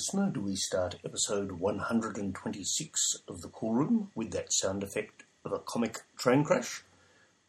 [0.00, 5.52] listener, do we start episode 126 of The Cool Room with that sound effect of
[5.52, 6.84] a comic train crash?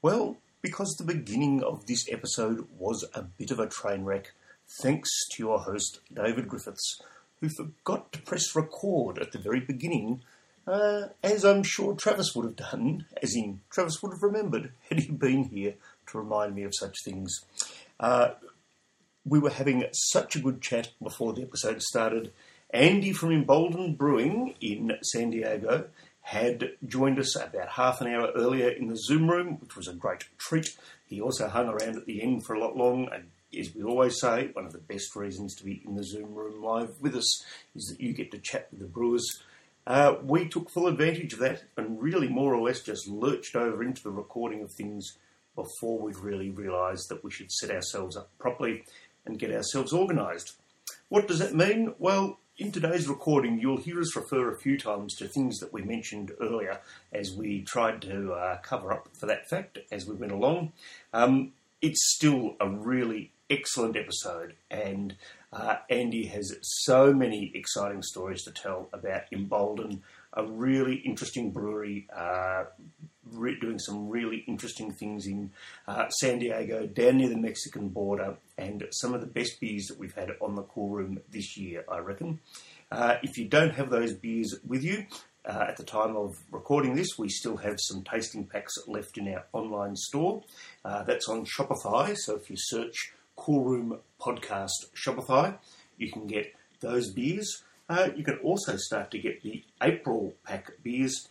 [0.01, 4.33] Well, because the beginning of this episode was a bit of a train wreck,
[4.81, 7.01] thanks to your host, David Griffiths,
[7.39, 10.21] who forgot to press record at the very beginning,
[10.67, 14.99] uh, as I'm sure Travis would have done, as in, Travis would have remembered had
[14.99, 15.75] he been here
[16.07, 17.45] to remind me of such things.
[17.97, 18.31] Uh,
[19.25, 22.31] we were having such a good chat before the episode started.
[22.71, 25.85] Andy from Emboldened Brewing in San Diego
[26.21, 29.93] had joined us about half an hour earlier in the Zoom room, which was a
[29.93, 30.75] great treat.
[31.05, 33.25] He also hung around at the end for a lot long, and
[33.57, 36.63] as we always say, one of the best reasons to be in the Zoom room
[36.63, 37.43] live with us
[37.75, 39.27] is that you get to chat with the brewers.
[39.85, 43.83] Uh, we took full advantage of that and really more or less just lurched over
[43.83, 45.17] into the recording of things
[45.55, 48.83] before we'd really realised that we should set ourselves up properly
[49.25, 50.53] and get ourselves organised.
[51.09, 51.93] What does that mean?
[51.99, 55.81] Well, in today's recording, you'll hear us refer a few times to things that we
[55.81, 56.79] mentioned earlier
[57.11, 60.71] as we tried to uh, cover up for that fact as we went along.
[61.13, 65.15] Um, it's still a really excellent episode, and
[65.51, 70.03] uh, Andy has so many exciting stories to tell about Embolden,
[70.33, 72.65] a really interesting brewery, uh,
[73.31, 75.51] re- doing some really interesting things in
[75.87, 79.97] uh, San Diego, down near the Mexican border, and some of the best beers that
[79.97, 82.39] we've had on the cool room this year, I reckon.
[82.91, 85.05] Uh, if you don't have those beers with you,
[85.45, 89.27] uh, at the time of recording this, we still have some tasting packs left in
[89.33, 90.43] our online store.
[90.85, 95.57] Uh, that's on Shopify, so if you search Cool Room Podcast Shopify,
[95.97, 97.63] you can get those beers.
[97.89, 101.27] Uh, you can also start to get the April pack beers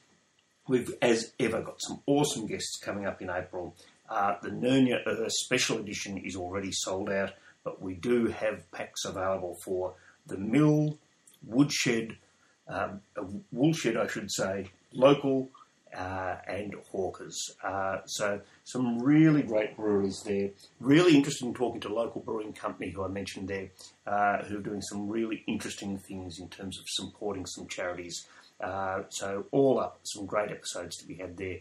[0.70, 3.74] We've, as ever, got some awesome guests coming up in April.
[4.08, 7.32] Uh, the Nurnia Earth Special Edition is already sold out,
[7.64, 9.94] but we do have packs available for
[10.28, 10.97] the Mill,
[11.44, 12.16] Woodshed,
[12.69, 13.00] um,
[13.50, 15.48] Woolshed, I should say, local,
[15.92, 17.36] uh, and Hawkers.
[17.64, 20.50] Uh, so some really great breweries there.
[20.78, 23.70] Really interesting talking to local brewing company who I mentioned there,
[24.06, 28.25] uh, who are doing some really interesting things in terms of supporting some charities
[28.62, 31.59] uh, so, all up, some great episodes to be had there.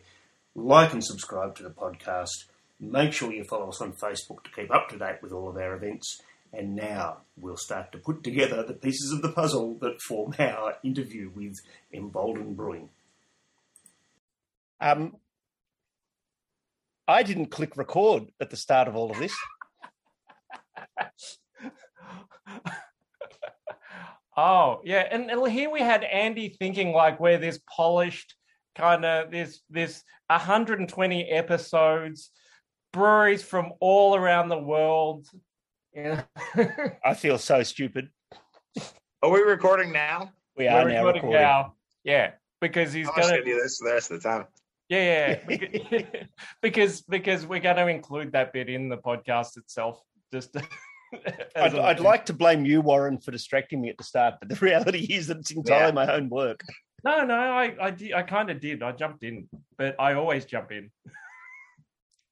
[0.56, 2.46] Like and subscribe to the podcast.
[2.80, 5.58] Make sure you follow us on Facebook to keep up to date with all of
[5.58, 6.22] our events.
[6.52, 10.78] And now we'll start to put together the pieces of the puzzle that form our
[10.84, 11.56] interview with
[11.94, 12.90] Emboldened Brewing.
[14.81, 15.18] Um,
[17.08, 19.36] I didn't click record at the start of all of this.
[24.40, 25.06] Oh, yeah.
[25.12, 28.36] And, and here we had Andy thinking like we're this polished
[28.74, 32.32] kind of this this 120 episodes,
[32.94, 35.28] breweries from all around the world.
[35.94, 36.24] Yeah.
[37.06, 38.10] I feel so stupid.
[39.22, 40.32] Are we recording now?
[40.56, 41.42] We are we're now recording, recording.
[41.42, 41.74] now.
[42.06, 44.46] Yeah, because he's going to do this the rest of the time.
[44.88, 46.02] Yeah, yeah.
[46.62, 50.02] because because we're going to include that bit in the podcast itself.
[50.32, 50.56] Just
[51.56, 54.56] I'd, I'd like to blame you, Warren, for distracting me at the start, but the
[54.66, 55.92] reality is that it's entirely yeah.
[56.06, 56.62] my own work.
[57.03, 58.84] No, no, I, I, I kind of did.
[58.84, 60.92] I jumped in, but I always jump in.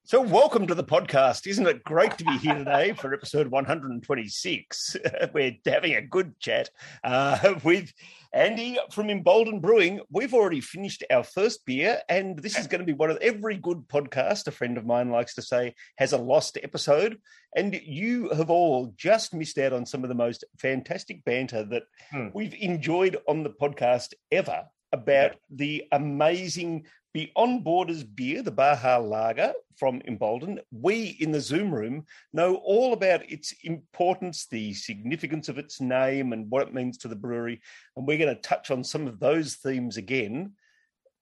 [0.10, 1.48] So, welcome to the podcast.
[1.48, 4.96] Isn't it great to be here today for episode 126?
[5.34, 6.70] We're having a good chat
[7.04, 7.92] uh, with
[8.32, 10.00] Andy from Emboldened Brewing.
[10.10, 13.58] We've already finished our first beer, and this is going to be one of every
[13.58, 17.20] good podcast, a friend of mine likes to say, has a lost episode.
[17.54, 21.84] And you have all just missed out on some of the most fantastic banter that
[22.14, 22.28] hmm.
[22.34, 24.64] we've enjoyed on the podcast ever
[24.94, 30.60] about the amazing Beyond Borders beer, the Baja Lager from Embolden.
[30.72, 36.34] We in the Zoom room know all about its importance, the significance of its name,
[36.34, 37.62] and what it means to the brewery.
[37.96, 40.54] And we're going to touch on some of those themes again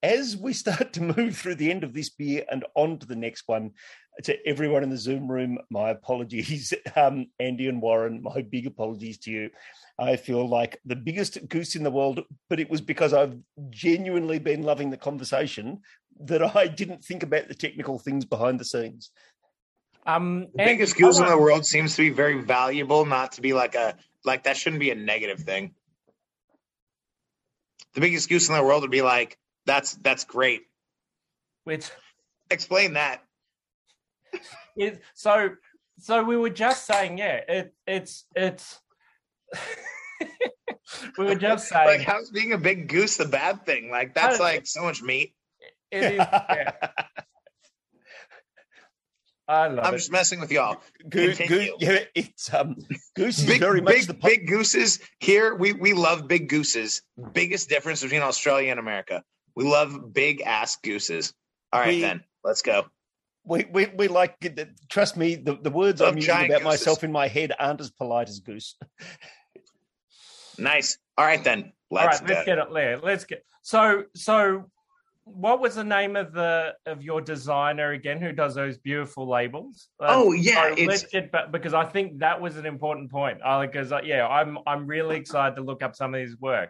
[0.03, 3.15] as we start to move through the end of this beer and on to the
[3.15, 3.71] next one.
[4.23, 6.73] To everyone in the Zoom room, my apologies.
[6.95, 9.49] Um, Andy and Warren, my big apologies to you.
[9.99, 13.37] I feel like the biggest goose in the world, but it was because I've
[13.69, 15.81] genuinely been loving the conversation
[16.21, 19.11] that I didn't think about the technical things behind the scenes.
[20.05, 23.53] Um, the biggest goose in the world seems to be very valuable, not to be
[23.53, 25.73] like a like that shouldn't be a negative thing.
[27.93, 30.61] The biggest goose in the world would be like that's that's great.
[31.63, 31.89] Which
[32.51, 33.23] explain that.
[34.75, 35.51] It, so
[35.99, 38.79] so we were just saying, yeah, it it's it's
[41.17, 43.89] we were just saying, like, how's being a big goose the bad thing?
[43.89, 45.33] Like, that's like so much meat.
[45.91, 46.17] It is.
[46.17, 46.71] Yeah.
[49.47, 49.97] I love I'm it.
[49.97, 50.81] just messing with y'all.
[51.07, 51.75] Goose, Continue.
[51.79, 52.75] yeah, it's um,
[53.15, 55.53] goose is Big, very much big, the po- big gooses here.
[55.53, 57.03] We we love big gooses.
[57.31, 59.23] Biggest difference between Australia and America.
[59.55, 61.31] We love big ass gooses.
[61.71, 62.87] All right, We- then let's go.
[63.47, 64.35] We, we we like.
[64.89, 66.63] Trust me, the, the words Love I'm using about gooses.
[66.63, 68.75] myself in my head aren't as polite as goose.
[70.57, 70.97] Nice.
[71.17, 72.33] All right, then All let's right, go.
[72.33, 72.97] let's get it there.
[72.97, 74.69] Let's get so so.
[75.27, 78.21] What was the name of the of your designer again?
[78.21, 79.87] Who does those beautiful labels?
[79.99, 83.09] Uh, Oh yeah, so it's let's get back because I think that was an important
[83.09, 83.39] point.
[83.39, 86.69] Because uh, yeah, I'm I'm really excited to look up some of his work.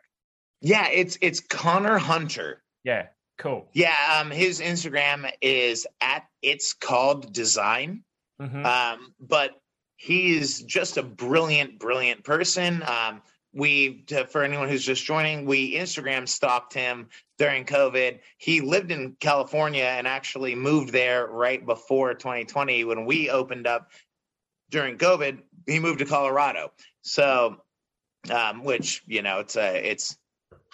[0.62, 2.64] yeah, it's it's Connor Hunter.
[2.86, 3.08] Yeah,
[3.38, 3.68] cool.
[3.74, 8.04] Yeah, um, his Instagram is at it's called design.
[8.42, 8.66] Mhm.
[8.66, 9.52] Um, but
[9.98, 12.84] he is just a brilliant, brilliant person.
[12.84, 13.22] Um,
[13.54, 18.20] we, to, for anyone who's just joining, we Instagram stalked him during COVID.
[18.38, 23.92] He lived in California and actually moved there right before 2020 when we opened up
[24.70, 25.42] during COVID.
[25.66, 26.74] He moved to Colorado.
[27.02, 27.62] So,
[28.30, 30.18] um, which you know, it's a it's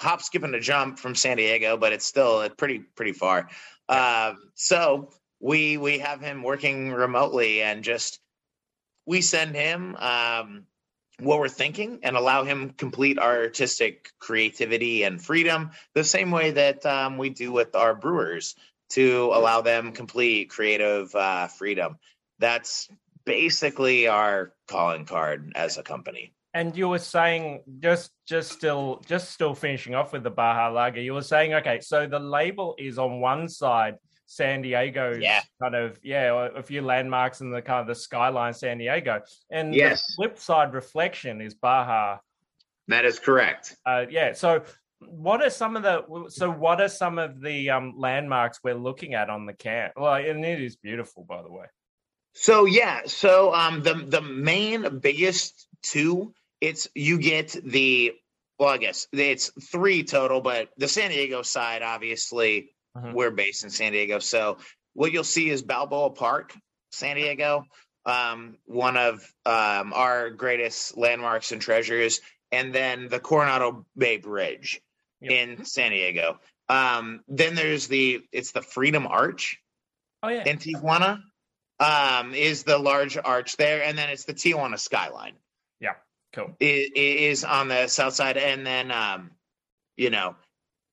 [0.01, 3.47] hop, skip, and a jump from San Diego, but it's still uh, pretty pretty far.
[3.87, 8.19] Um, so we we have him working remotely and just
[9.05, 10.65] we send him um,
[11.19, 16.51] what we're thinking and allow him complete our artistic creativity and freedom the same way
[16.51, 18.55] that um, we do with our brewers
[18.89, 21.97] to allow them complete creative uh, freedom.
[22.39, 22.89] That's
[23.25, 29.31] basically our calling card as a company And you were saying just just still just
[29.31, 30.99] still finishing off with the Baja Lager.
[31.01, 33.95] You were saying okay, so the label is on one side
[34.25, 35.41] San Diego's Yeah.
[35.61, 39.73] kind of yeah a few landmarks in the kind of the skyline San Diego, and
[39.73, 40.05] Yes.
[40.07, 42.17] the flip side reflection is Baja.
[42.87, 44.63] that is correct Uh, yeah, so
[44.99, 49.13] what are some of the so what are some of the um, landmarks we're looking
[49.15, 49.93] at on the camp?
[49.95, 51.65] Well, and it is beautiful, by the way.
[52.35, 58.13] So yeah, so um the the main biggest two, it's you get the
[58.59, 63.13] well, I guess it's three total, but the San Diego side, obviously, Mhm.
[63.13, 64.19] we're based in San Diego.
[64.19, 64.57] So
[64.93, 66.53] what you'll see is Balboa Park,
[66.91, 67.65] San Diego,
[68.05, 72.21] um, one of um our greatest landmarks and treasures,
[72.51, 74.79] and then the Coronado Bay Bridge
[75.21, 75.31] Yep.
[75.31, 76.39] in San Diego.
[76.69, 79.57] Um, then there's the it's the Freedom Arch
[80.23, 81.23] Oh yeah, in Tijuana
[81.79, 85.35] um, is the large arch there, and then it's the Tijuana skyline
[86.33, 86.55] cool.
[86.59, 89.31] is, is on the south side, and then um,
[89.97, 90.35] you know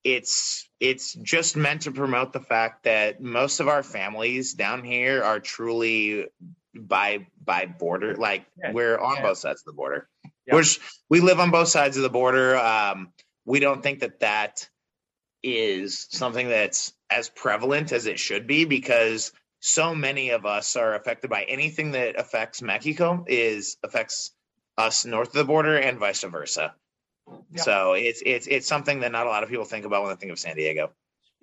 [0.03, 5.23] it's it's just meant to promote the fact that most of our families down here
[5.23, 6.27] are truly
[6.75, 9.21] by by border, like Yeah, we're on yeah.
[9.23, 10.07] both sides of the border.
[10.45, 10.55] Yeah.
[10.55, 10.63] We're
[11.09, 12.57] we live on both sides of the border.
[12.57, 13.11] Um,
[13.45, 14.69] we don't think that that
[15.43, 19.31] is something that's as prevalent as it should be because
[19.61, 24.31] so many of us are affected by anything that affects Mexico is affects
[24.79, 26.73] us north of the border and vice versa.
[27.51, 27.61] Yeah.
[27.61, 30.15] So it's it's it's something that not a lot of people think about when they
[30.19, 30.91] think of San Diego,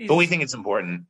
[0.09, 1.05] but we think it's important.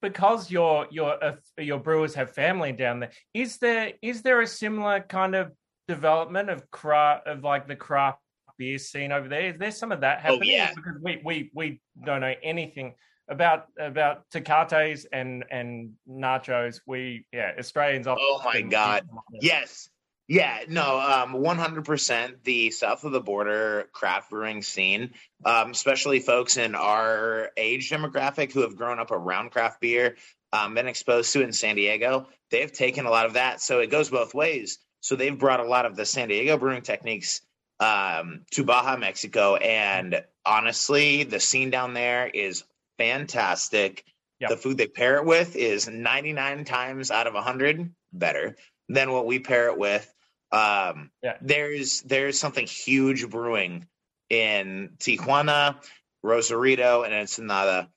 [0.00, 3.10] because your your uh, your brewers have family down there.
[3.34, 5.52] Is there is there a similar kind of
[5.88, 8.18] development of craft of like the craft
[8.58, 9.48] beer scene over there?
[9.50, 10.50] Is there some of that Oh, happening?
[10.50, 10.72] yeah.
[10.74, 12.94] Because we we we don't know anything
[13.28, 16.80] about about Tecates and and nachos.
[16.86, 18.06] We yeah Australians.
[18.08, 19.06] Oh my God.
[19.40, 19.88] Yes.
[20.28, 25.10] Yeah, no, um, 100% the south of the border craft brewing scene,
[25.44, 30.16] um, especially folks in our age demographic who have grown up around craft beer,
[30.52, 33.60] um, been exposed to it in San Diego, they've taken a lot of that.
[33.60, 34.78] So it goes both ways.
[35.00, 37.40] So they've brought a lot of the San Diego brewing techniques
[37.80, 39.56] um, to Baja, Mexico.
[39.56, 42.62] And honestly, the scene down there is
[42.98, 44.04] fantastic.
[44.38, 44.48] Yeah.
[44.48, 48.56] The food they pair it with is 99 times out of 100 better
[48.88, 50.12] than what we pair it with.
[50.50, 51.36] Um, Yeah.
[51.40, 53.86] There's there's something huge brewing
[54.28, 55.76] in Tijuana,
[56.22, 57.88] Rosarito, and Ensenada.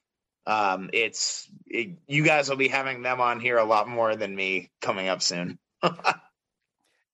[0.47, 4.35] Um, it's it, you guys will be having them on here a lot more than
[4.35, 5.57] me coming up soon.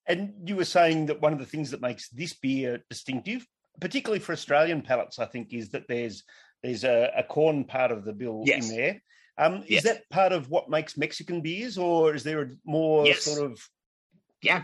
[0.08, 3.46] And you were saying that one of the things that makes this beer distinctive,
[3.80, 6.24] particularly for Australian palates, I think, is that there's
[6.63, 8.70] there's a, a corn part of the bill Yes.
[8.70, 9.01] in there.
[9.38, 9.84] Um, Yes.
[9.86, 13.24] Is that part of what makes Mexican beers, or is there a more Yes.
[13.24, 13.70] sort of
[14.42, 14.64] Yeah.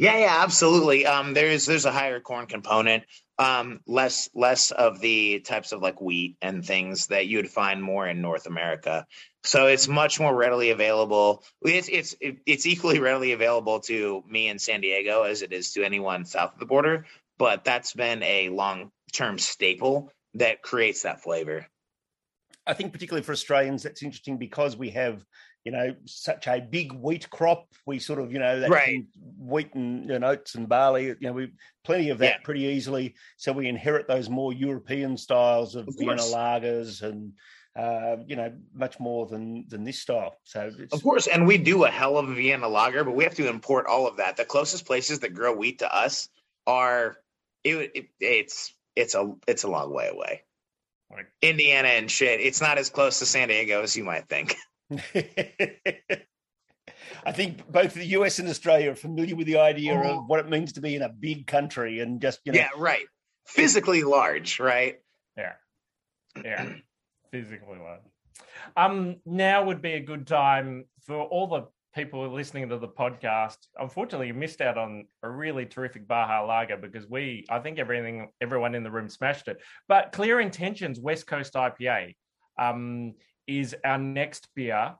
[0.00, 1.06] Yeah, yeah, absolutely.
[1.06, 3.02] Um, there's there's a higher corn component,
[3.36, 8.06] um, less less of the types of like wheat and things that you'd find more
[8.06, 9.06] in North America.
[9.42, 11.42] So it's much more readily available.
[11.62, 15.82] It's it's it's equally readily available to me in San Diego as it is to
[15.82, 17.06] anyone south of the border.
[17.36, 21.66] But that's been a long term staple that creates that flavor.
[22.68, 25.24] I think particularly for Australians, that's interesting because we have,
[25.64, 27.66] you know, such a big wheat crop.
[27.86, 29.04] We sort of, you know, that Right.
[29.38, 31.06] wheat and you know, oats and barley.
[31.06, 31.52] You know, we
[31.84, 32.44] plenty of that Yeah.
[32.44, 33.14] pretty easily.
[33.38, 37.32] So we inherit those more European styles of, Of Vienna lagers and.
[37.76, 40.34] Uh, you know, much more than than this style.
[40.42, 43.22] So it's, Of course, and we do a hell of a Vienna lager, but we
[43.22, 44.36] have to import all of that.
[44.36, 46.28] The closest places that grow wheat to us
[46.66, 47.18] are
[47.62, 50.42] it, it it's it's a it's a long way away.
[51.42, 52.40] Indiana and shit.
[52.40, 54.56] It's not as close to San Diego as you might think.
[57.24, 60.18] I think both the US and Australia are familiar with the idea Mhm.
[60.18, 62.68] of what it means to be in a big country and just you know Yeah,
[62.76, 63.06] right.
[63.46, 65.00] Physically large, right?
[65.36, 65.54] Yeah.
[66.42, 66.74] Yeah.
[67.30, 68.02] Physically large.
[68.76, 73.56] Um, now would be a good time for all the people listening to the podcast.
[73.78, 78.30] Unfortunately, you missed out on a really terrific Baja Lager because we, I think everything,
[78.40, 79.58] everyone in the room smashed it.
[79.88, 82.14] But Clear Intentions West Coast IPA
[82.58, 83.14] um,
[83.46, 84.94] is our next beer.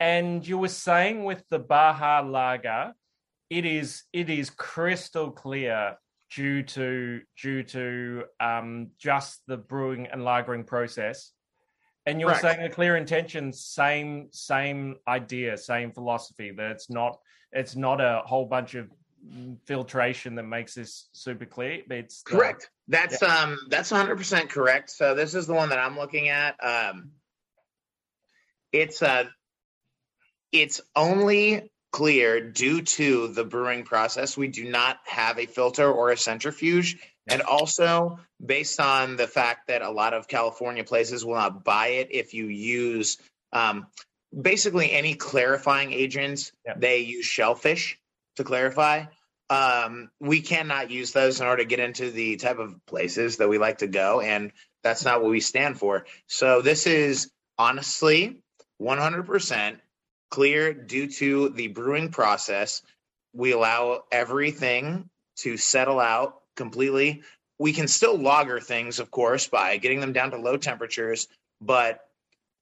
[0.00, 2.92] And you were saying with the Baja Lager,
[3.50, 5.96] it is it is crystal clear
[6.34, 11.32] due to due to um, just the brewing and lagering process.
[12.08, 12.42] And you're Correct.
[12.42, 16.50] saying a clear intention, same same idea, same philosophy.
[16.52, 17.18] That it's not
[17.52, 18.88] it's not a whole bunch of
[19.66, 21.82] filtration that makes this super clear.
[21.90, 22.70] It's uh, Correct.
[22.88, 24.88] That's um that's 100% correct.
[24.88, 26.56] So this is the one that I'm looking at.
[26.62, 27.10] Um
[28.72, 29.24] it's uh
[30.50, 34.36] it's only clear due to the brewing process.
[34.36, 36.98] We do not have a filter or a centrifuge.
[37.30, 41.88] And also based on the fact that a lot of California places will not buy
[41.88, 43.18] it if you use
[43.52, 43.86] um
[44.38, 46.74] basically any clarifying agents, Yeah.
[46.76, 47.98] they use shellfish
[48.36, 49.04] to clarify
[49.50, 53.48] um, we cannot use those in order to get into the type of places that
[53.48, 54.52] we like to go, and
[54.82, 56.06] that's not what we stand for.
[56.26, 58.42] So this is honestly
[58.80, 59.78] 100%
[60.30, 62.82] clear due to the brewing process.
[63.32, 65.08] We allow everything
[65.38, 67.22] to settle out completely.
[67.58, 71.28] We can still lager things, of course, by getting them down to low temperatures,
[71.60, 72.00] but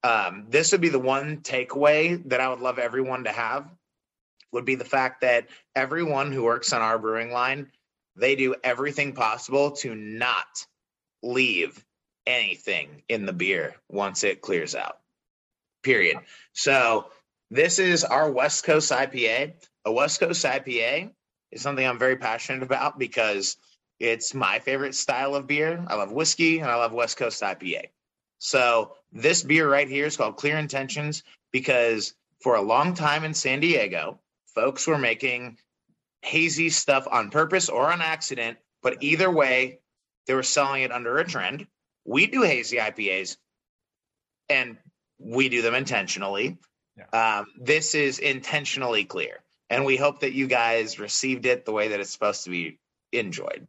[0.03, 3.69] um, this would be the one takeaway that I would love everyone to have
[4.53, 7.71] would be the fact that everyone who works on our brewing line,
[8.15, 10.67] they do everything possible to not
[11.23, 11.85] leave
[12.27, 14.99] anything in the beer once it clears out.
[15.83, 16.19] Period.
[16.53, 17.07] So
[17.51, 19.55] this is our West Coast IPA.
[19.85, 21.11] A West Coast IPA
[21.53, 23.57] is something I'm very passionate about because
[24.01, 25.85] it's my favorite style of beer.
[25.89, 27.91] I love whiskey and I love West Coast IPA.
[28.39, 31.23] So this beer right here is called Clear Intentions
[31.53, 34.21] because for a long time in San Diego,
[34.55, 35.59] folks were making
[36.23, 39.79] hazy stuff on purpose or on accident, but either way,
[40.27, 41.67] they were selling it under a trend.
[42.05, 43.37] We do hazy IPAs
[44.49, 44.77] and
[45.19, 46.59] we do them intentionally.
[47.13, 51.89] Um, this is intentionally clear, and we hope that you guys received it the way
[51.89, 52.79] that it's supposed to be
[53.13, 53.67] enjoyed.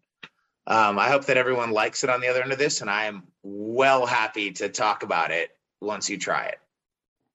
[0.66, 3.06] Um, I hope that everyone likes it on the other end of this, and I
[3.06, 5.50] am well happy to talk about it
[5.82, 6.60] once you try it.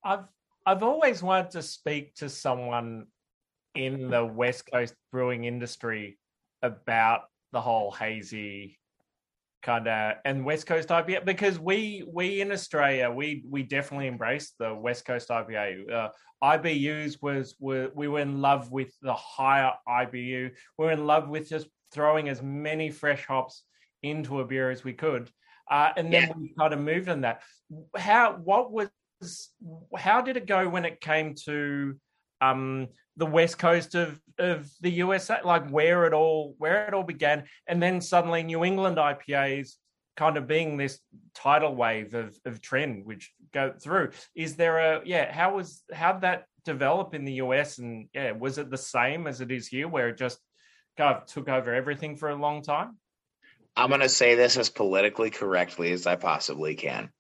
[0.05, 0.25] I've
[0.65, 3.07] I've always wanted to speak to someone
[3.75, 6.19] in the West Coast brewing industry
[6.63, 8.79] about the whole hazy
[9.63, 14.55] kind of and West Coast IPA because we we in Australia we we definitely embraced
[14.59, 15.91] the West Coast IPA.
[15.91, 16.09] Uh,
[16.43, 20.51] IBUs was were we were in love with the higher IBU.
[20.79, 23.63] We were in love with just throwing as many fresh hops
[24.03, 25.31] into a beer as we could,
[25.71, 26.33] uh, and then Yeah.
[26.37, 27.43] we kind of moved on that.
[27.97, 28.91] How what was
[29.97, 31.97] how did it go when it came to
[32.43, 37.05] um, the west coast of, of the USA, like where it all where it all
[37.05, 39.77] began, and then suddenly New England IPAs
[40.17, 40.99] kind of being this
[41.35, 44.11] tidal wave of, of trend which go through.
[44.35, 45.33] Is there a yeah?
[45.33, 49.41] How was how that develop in the US, and yeah, was it the same as
[49.41, 50.39] it is here, where it just
[50.97, 52.99] kind of took over everything for a long time?
[53.77, 57.11] I'm going to say this as politically correctly as I possibly can.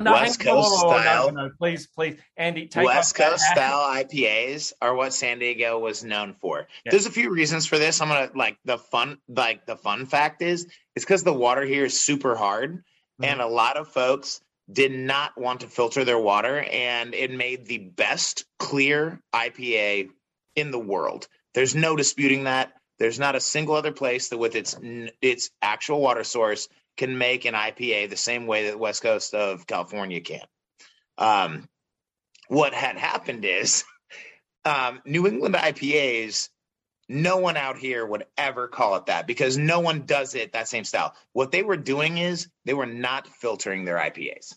[0.00, 1.32] No, West Coast whoa, whoa, whoa, style.
[1.32, 6.02] No, no, please, please, Andy, take West Coast style IPAs are what San Diego was
[6.02, 6.66] known for.
[6.84, 6.90] Yeah.
[6.90, 8.00] There's a few reasons for this.
[8.00, 11.84] I'm gonna like the fun like the fun fact is it's because the water here
[11.84, 12.82] is super hard
[13.20, 13.30] Mm-hmm.
[13.30, 14.40] and a lot of folks
[14.72, 20.08] did not want to filter their water and it made the best clear IPA
[20.56, 21.28] in the world.
[21.54, 22.72] There's no disputing that.
[22.98, 24.76] There's not a single other place that with its
[25.20, 29.34] its actual water source can make an IPA the same way that the West Coast
[29.34, 30.42] of California can.
[31.18, 31.68] Um,
[32.48, 33.84] what had happened is
[34.64, 36.48] um, New England IPAs,
[37.08, 40.68] no one out here would ever call it that because no one does it that
[40.68, 41.14] same style.
[41.32, 44.54] What they were doing is they were not filtering their IPAs.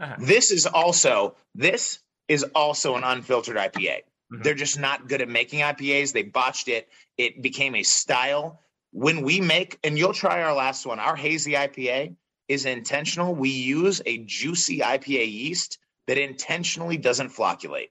[0.00, 0.16] Uh-huh.
[0.18, 4.00] This is also this is also an unfiltered IPA.
[4.32, 4.42] Mhm.
[4.42, 6.12] They're just not good at making IPAs.
[6.12, 6.88] They botched it.
[7.16, 8.60] It became a style.
[8.94, 12.14] When we make, and you'll try our last one, our hazy IPA
[12.46, 13.34] is intentional.
[13.34, 17.88] We use a juicy IPA yeast that intentionally doesn't flocculate.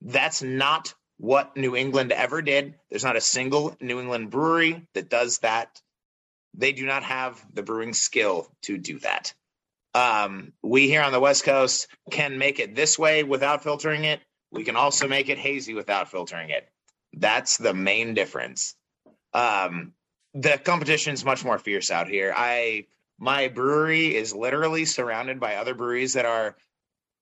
[0.00, 2.76] That's not what New England ever did.
[2.88, 5.82] There's not a single New England brewery that does that.
[6.56, 9.34] They do not have the brewing skill to do that.
[9.92, 14.20] Um, we here on the West Coast can make it this way without filtering it.
[14.52, 16.68] We can also make it hazy without filtering it.
[17.12, 18.76] That's the main difference.
[19.34, 19.92] Um,
[20.32, 22.32] the competition is much more fierce out here.
[22.34, 22.86] I
[23.18, 26.56] my brewery is literally surrounded by other breweries that are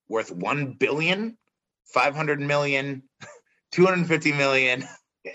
[0.09, 1.37] worth 1 billion,
[1.85, 3.03] 500 million,
[3.71, 4.83] 250 million.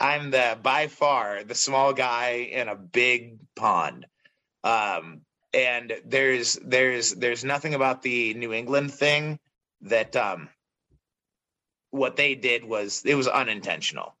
[0.00, 4.06] I'm the by far the small guy in a big pond.
[4.64, 5.22] Um,
[5.54, 9.38] and there's there's there's nothing about the New England thing
[9.82, 10.48] that um
[11.90, 14.14] what they did was it was unintentional.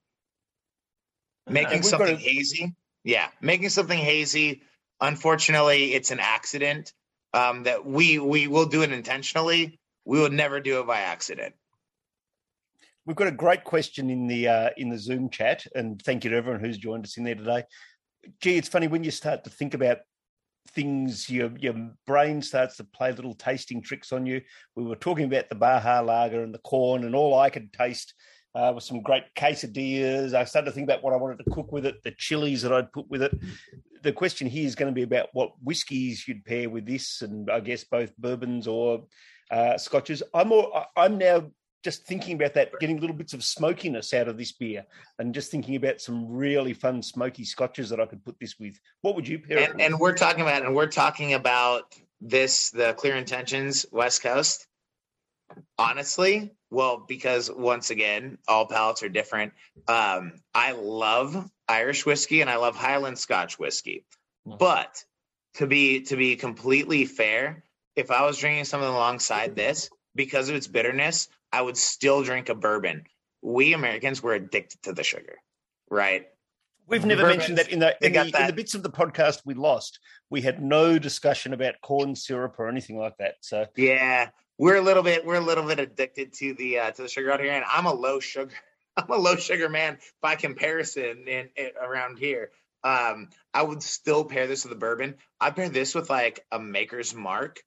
[1.48, 2.74] Making something to- hazy.
[3.04, 4.62] Yeah, making something hazy.
[5.00, 6.92] Unfortunately, it's an accident.
[7.34, 9.80] Um, that we we will do it intentionally.
[10.04, 11.54] We would never do it by accident.
[13.06, 16.30] We've got a great question in the uh, in the Zoom chat, and thank you
[16.30, 17.64] to everyone who's joined us in there today.
[18.40, 19.98] Gee, it's funny when you start to think about
[20.68, 21.74] things, your your
[22.06, 24.42] brain starts to play little tasting tricks on you.
[24.76, 28.14] We were talking about the Baja Lager and the corn, and all I could taste
[28.54, 30.34] uh, was some great quesadillas.
[30.34, 32.72] I started to think about what I wanted to cook with it, the chilies that
[32.72, 33.38] I'd put with it.
[34.02, 37.50] The question here is going to be about what whiskies you'd pair with this, and
[37.50, 39.04] I guess both bourbons or
[39.50, 40.22] uh, scotches.
[40.34, 41.50] I'm more, I'm now
[41.82, 44.84] just thinking about that, getting little bits of smokiness out of this beer,
[45.18, 48.78] and just thinking about some really fun smoky scotches that I could put this with.
[49.00, 49.82] What would you pair and, with?
[49.82, 54.68] and we're talking about and we're talking about this the clear intentions west coast
[55.76, 59.52] honestly well because once again all palates are different
[59.88, 64.04] um i love irish whiskey and i love highland scotch whiskey
[64.48, 64.58] Mhm.
[64.58, 65.04] but
[65.54, 67.62] to be to be completely fair
[67.94, 72.48] if i was drinking something alongside this because of its bitterness i would still drink
[72.48, 73.04] a bourbon
[73.42, 75.36] we americans were addicted to the sugar
[75.90, 76.26] right
[76.88, 78.90] We've never Bourbons, mentioned that in the in got the, in the bits of the
[78.90, 80.00] podcast we lost.
[80.30, 83.36] We had no discussion about corn syrup or anything like that.
[83.40, 84.30] So Yeah,
[84.62, 87.32] we're a little bit we're a little bit addicted to the uh, to the sugar
[87.32, 88.54] out here, and I'm a low sugar
[88.96, 92.52] I'm a low sugar man by comparison in, in around here.
[92.84, 95.16] Um, I would still pair this with a bourbon.
[95.40, 97.60] I pair this with like a Maker's Mark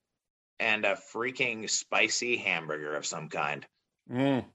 [0.57, 3.65] and a freaking spicy hamburger of some kind.
[4.09, 4.45] mm,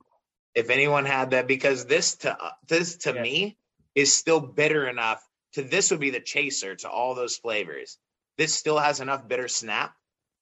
[0.54, 3.20] If anyone had that, because this to this to Yeah.
[3.22, 3.58] me
[3.94, 5.22] is still bitter enough.
[5.54, 7.98] To this would be the chaser to all those flavors.
[8.38, 9.94] This still has enough bitter snap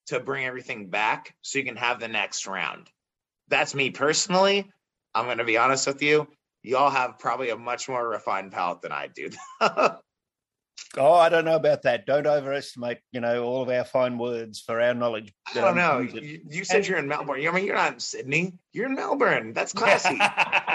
[0.09, 2.88] to bring everything back, so you can have the next round.
[3.49, 4.71] That's me personally.
[5.14, 6.29] I'm going to be honest with you.
[6.62, 9.31] Y'all have probably a much more refined palate than I do.
[9.61, 12.07] oh, I don't know about that.
[12.07, 15.33] Don't overestimate, you know, all of our fine words for our knowledge.
[15.49, 16.01] I that don't know.
[16.01, 17.47] You, you said you're in Melbourne.
[17.47, 18.55] I mean, you're not in Sydney.
[18.73, 19.53] You're in Melbourne.
[19.53, 20.18] That's classy.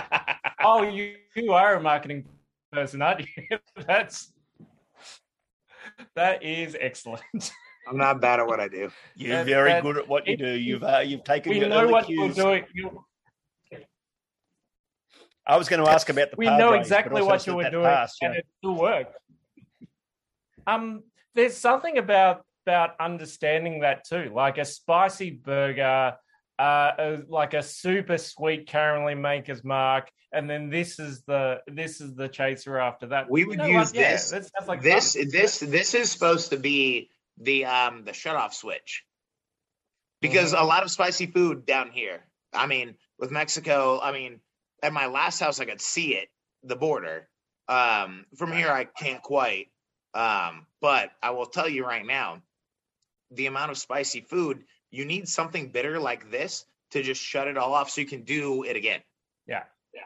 [0.64, 2.26] oh, you, you are a marketing
[2.72, 3.58] person, aren't you?
[3.88, 4.32] That's
[6.16, 7.52] that is excellent.
[7.88, 8.90] I'm not bad at what I do.
[9.16, 10.50] You're That- very that- good at what you it- do.
[10.52, 12.66] You've uh, you've taken we your know early what you're doing.
[12.74, 13.06] You,
[15.46, 16.38] I was going to ask about the.
[16.38, 18.40] we know but exactly what you were doing, pass, and yeah.
[18.40, 19.18] it still worked.
[20.66, 21.04] Um,
[21.36, 26.16] there's something about about understanding that too, like a spicy burger,
[26.58, 32.00] uh, a, like a super sweet caramelly maker's mark, and then this is the this
[32.00, 33.30] is the chaser after that.
[33.30, 33.96] We You would know use what?
[33.96, 35.28] Yeah, this- that like this fun.
[35.30, 39.04] this this is supposed to be the um the shut off switch
[40.22, 40.64] because Mm-hmm.
[40.64, 42.22] a lot of spicy food down here
[42.54, 44.40] i mean with mexico i mean
[44.82, 46.30] at my last house i could see it
[46.64, 47.28] the border
[47.68, 49.68] um from here i can't quite
[50.14, 52.42] um but i will tell you right now
[53.32, 57.58] the amount of spicy food you need something bitter like this to just shut it
[57.58, 59.02] all off so you can do it again
[59.46, 60.02] yeah, yeah,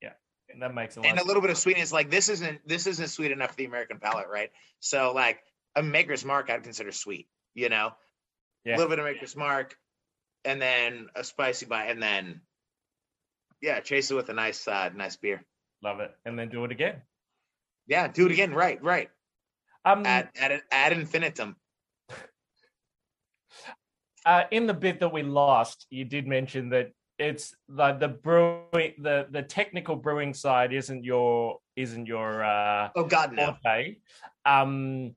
[0.00, 0.12] yeah.
[0.50, 1.08] And that makes a lot.
[1.08, 1.92] and a little bit of sweetness.
[1.92, 4.50] Like this isn't this isn't sweet enough for the American palate, right?
[4.80, 5.40] So like
[5.76, 7.28] a Maker's Mark, I'd consider sweet.
[7.54, 7.92] You know,
[8.64, 8.76] Yeah.
[8.76, 9.76] a little bit of Maker's Mark,
[10.44, 12.40] and then a spicy bite, and then
[13.60, 15.44] yeah, chase it with a nice uh, nice beer.
[15.82, 17.02] Love it, and then do it again.
[17.86, 18.52] Yeah, do it again.
[18.54, 19.10] Right, right.
[19.84, 21.56] Um, Ad ad ad infinitum.
[24.26, 28.94] uh, in the bit that we lost, you did mention that it's the the brewing
[28.98, 33.56] the the technical brewing side isn't your isn't your uh Oh God, no.
[33.62, 33.96] forte.
[34.44, 35.14] Um,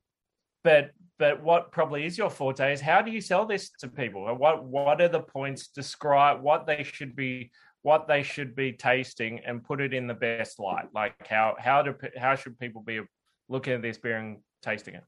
[0.67, 4.25] but but what probably is your forte is how do you sell this to people?
[4.35, 5.69] What what are the points?
[5.69, 7.51] Describe what they should be
[7.83, 10.89] what they should be tasting and put it in the best light.
[10.93, 12.99] Like how how do how should people be
[13.47, 15.03] looking at this beer and tasting it?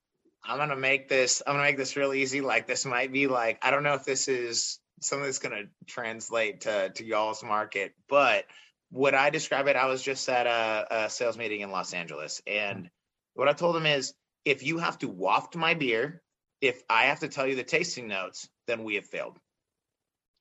[0.45, 1.43] I'm gonna make this.
[1.45, 2.39] I'm gonna make this real easy.
[2.39, 6.61] Like this might be like I don't know if this is something that's gonna translate
[6.61, 8.45] to to y'all's market, but
[8.91, 9.75] would I describe it?
[9.75, 12.89] I was just at a, a sales meeting in Los Angeles, and
[13.33, 14.13] what I told them is,
[14.45, 16.21] if you have to waft my beer,
[16.62, 19.38] if I have to tell you the tasting notes, then we have failed.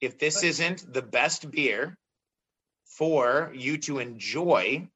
[0.00, 1.96] If this isn't the best beer
[2.84, 4.88] for you to enjoy,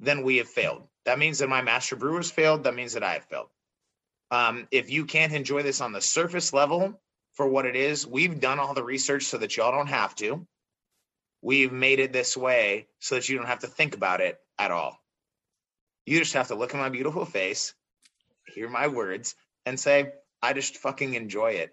[0.00, 0.82] then we have failed.
[1.04, 2.64] That means that my master brewers failed.
[2.64, 3.48] That means that I have failed.
[4.30, 7.00] Um, if you can't enjoy this on the surface level
[7.34, 10.46] for what it is, we've done all the research so that y'all don't have to.
[11.42, 14.70] We've made it this way so that you don't have to think about it at
[14.70, 15.00] all.
[16.06, 17.74] You just have to look at my beautiful face,
[18.56, 21.70] hear my words, and say, I just fucking enjoy it.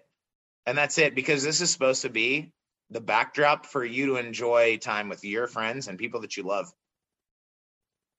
[0.66, 2.52] And that's it, because this is supposed to be
[2.90, 6.70] the backdrop for you to enjoy time with your friends and people that you love.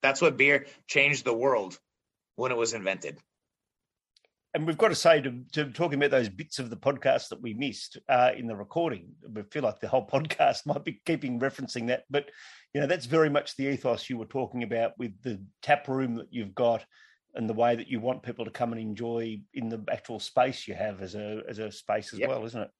[0.02, 1.78] That's what beer changed the world
[2.34, 3.18] when it was invented
[4.56, 7.42] and we've got to say to, to, talking about those bits of the podcast that
[7.42, 11.38] we missed uh, in the recording we feel like the whole podcast might be keeping
[11.38, 12.30] referencing that but
[12.72, 16.14] you know that's very much the ethos you were talking about with the tap room
[16.14, 16.82] that you've got
[17.36, 20.66] and the way that you want people to come and enjoy in the actual space
[20.66, 22.28] you have as a as a space as yep.
[22.28, 22.70] well isn't it?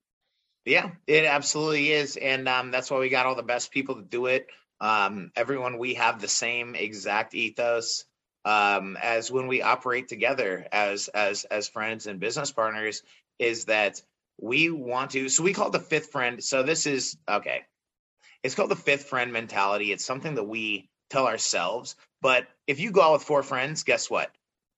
[0.64, 4.02] Yeah it absolutely is and um, that's why we got all the best people to
[4.02, 4.48] do it.
[4.80, 8.04] Um, everyone we have the same exact ethos
[8.44, 13.02] um, as when we operate together as as as friends and business partners
[13.38, 14.02] is that
[14.40, 17.62] we want to so we call it the fifth friend so this is okay.
[18.42, 22.90] It's called the fifth friend mentality it's something that we tell ourselves but if you
[22.90, 24.30] go out with four friends guess what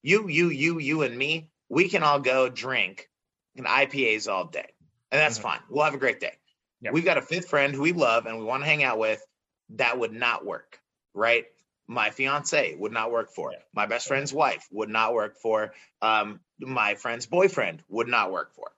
[0.09, 3.09] you you you you and me we can all go drink
[3.57, 4.69] an ipas all day
[5.11, 5.49] and that's mm-hmm.
[5.49, 6.33] fine we'll have a great day
[6.81, 6.93] yep.
[6.93, 9.25] we've got a fifth friend who we love and we want to hang out with
[9.71, 10.81] that would not work
[11.15, 11.47] right
[11.89, 13.55] my fiance would not work for.
[13.75, 15.73] My best friend's wife would not work for.
[16.03, 18.71] Um, my friend's boyfriend would not work for.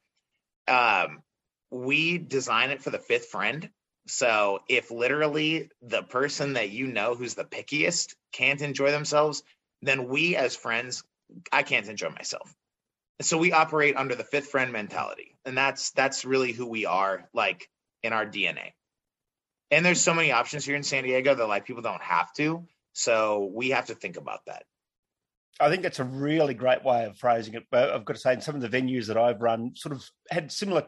[0.69, 1.23] Um,
[1.71, 3.69] we design it for the fifth friend.
[4.07, 9.43] So if literally the person that you know who's the pickiest can't enjoy themselves,
[9.83, 11.03] then we as friends,
[11.53, 12.55] I can't enjoy myself.
[13.19, 15.37] And So we operate under the fifth friend mentality.
[15.45, 17.69] And that's that's really who we are, like
[18.03, 18.73] in our DNA.
[19.71, 22.67] And there's so many options here in San Diego that like people don't have to.
[22.93, 24.65] So we have to think about that.
[25.61, 27.67] I think that's a really great way of phrasing it.
[27.71, 30.03] But I've got to say, in some of the venues that I've run, sort of
[30.31, 30.87] had similar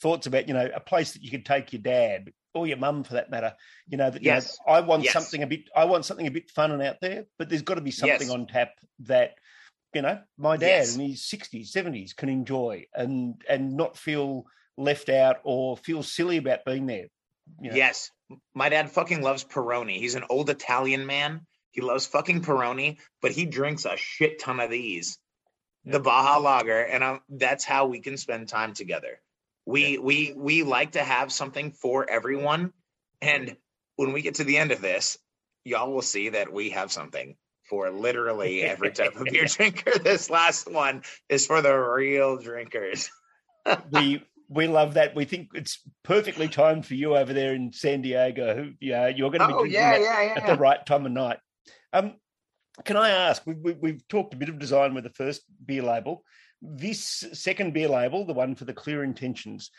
[0.00, 3.04] thoughts about, you know, a place that you could take your dad or your mum
[3.04, 3.52] for that matter.
[3.86, 4.58] You know, that yes.
[4.66, 5.12] You know, I want yes.
[5.12, 7.74] something a bit, I want something a bit fun and out there, but there's got
[7.74, 8.30] to be something yes.
[8.30, 9.34] on tap that,
[9.94, 10.96] you know, my dad yes.
[10.96, 16.36] in his 60s, 70s can enjoy and and not feel left out or feel silly
[16.36, 17.06] about being there.
[17.60, 17.76] You know?
[17.76, 18.10] Yes,
[18.54, 19.98] my dad fucking loves Peroni.
[19.98, 21.42] He's an old Italian man.
[21.70, 25.18] He loves fucking Peroni, but he drinks a shit ton of these,
[25.84, 25.92] yeah.
[25.92, 29.20] the Baja Lager, and I'm, that's how we can spend time together.
[29.66, 30.00] We yeah.
[30.00, 32.72] we we like to have something for everyone,
[33.20, 33.56] and
[33.96, 35.18] when we get to the end of this,
[35.64, 37.36] y'all will see that we have something
[37.68, 39.98] for literally every type of beer drinker.
[40.02, 43.10] This last one is for the real drinkers.
[43.90, 45.14] we we love that.
[45.14, 48.72] We think it's perfectly timed for you over there in San Diego.
[48.80, 50.34] Yeah, you're going to be oh, drinking yeah, yeah, yeah.
[50.36, 51.38] at the right time of night.
[51.92, 52.14] Um,
[52.84, 53.42] can I ask?
[53.46, 56.24] We, we, we've talked a bit of design with the first beer label.
[56.60, 59.70] This second beer label, the one for the clear intentions,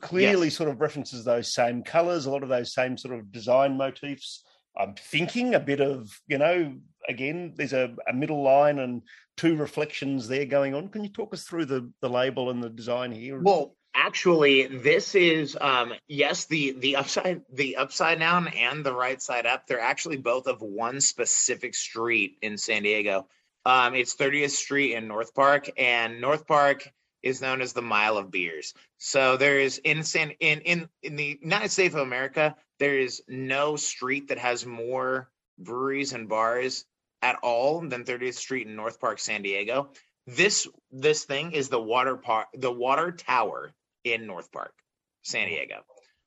[0.00, 0.56] clearly yes.
[0.56, 4.44] sort of references those same colors, a lot of those same sort of design motifs.
[4.76, 6.74] I'm thinking a bit of, you know,
[7.08, 9.02] again, there's a, a, middle line and
[9.36, 10.88] two reflections there going on.
[10.88, 13.40] Can you talk us through the the label and the design here?
[13.40, 19.20] Well, actually this is um yes the the upside the upside down and the right
[19.20, 23.26] side up they're actually both of one specific street in san diego
[23.66, 26.90] um it's 30th street in north park and north park
[27.22, 31.16] is known as the mile of beers so there is in san in in in
[31.16, 36.84] the united states of america there is no street that has more breweries and bars
[37.22, 39.90] at all than 30th street in north park san diego
[40.26, 43.72] this this thing is the water park the water tower
[44.04, 44.74] in North Park,
[45.22, 45.82] San Diego.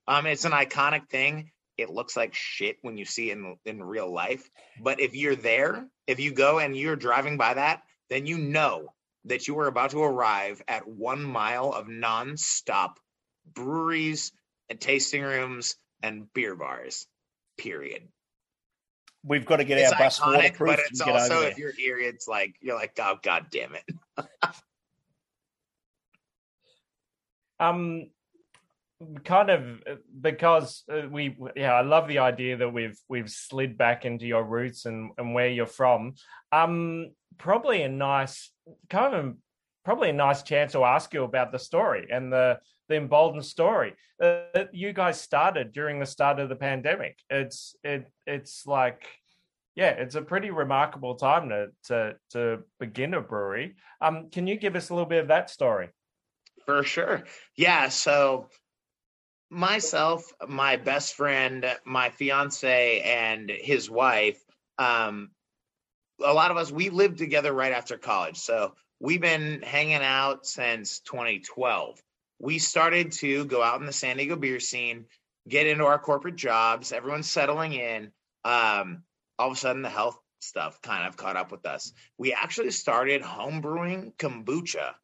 [0.07, 1.51] Um, it's an iconic thing.
[1.77, 4.49] It looks like shit when you see it in in real life,
[4.81, 8.93] but if you're there, if you go and you're driving by that, then you know
[9.25, 12.99] that you are about to arrive at one mile of non-stop
[13.53, 14.31] breweries
[14.69, 17.07] and tasting rooms and beer bars.
[17.57, 18.03] Period.
[19.23, 20.77] We've got to get it's our bus iconic, waterproof.
[20.77, 23.83] But it's also if you're here, it's like you're like, oh god damn it.
[27.59, 28.11] um,
[29.23, 29.83] kind of
[30.21, 34.41] because uh, we yeah i love the idea that we've we've slid back into your
[34.43, 36.13] roots and and where you're from
[36.53, 38.51] um probably a nice
[38.89, 39.35] kind of
[39.85, 43.93] probably a nice chance to ask you about the story and the the emboldened story
[44.19, 47.17] that you guys started during the start of the pandemic.
[47.29, 49.07] It's it it's like
[49.75, 53.75] yeah it's a pretty remarkable time to to to begin a brewery.
[54.01, 55.89] Um can you give us a little bit of that story?
[56.65, 57.23] For sure.
[57.55, 58.49] Yeah so
[59.49, 64.43] myself, my best friend, my fiance, and his wife,
[64.77, 65.29] um,
[66.23, 68.37] a lot of us, we lived together right after college.
[68.37, 68.73] So
[69.05, 72.01] we've been hanging out since 2012.
[72.39, 75.05] We started to go out in the San Diego beer scene,
[75.47, 76.91] get into our corporate jobs.
[76.91, 78.11] Everyone's settling in.
[78.43, 79.03] Um,
[79.37, 81.93] all of a sudden, the health stuff kind of caught up with us.
[82.17, 84.95] We actually started homebrewing kombucha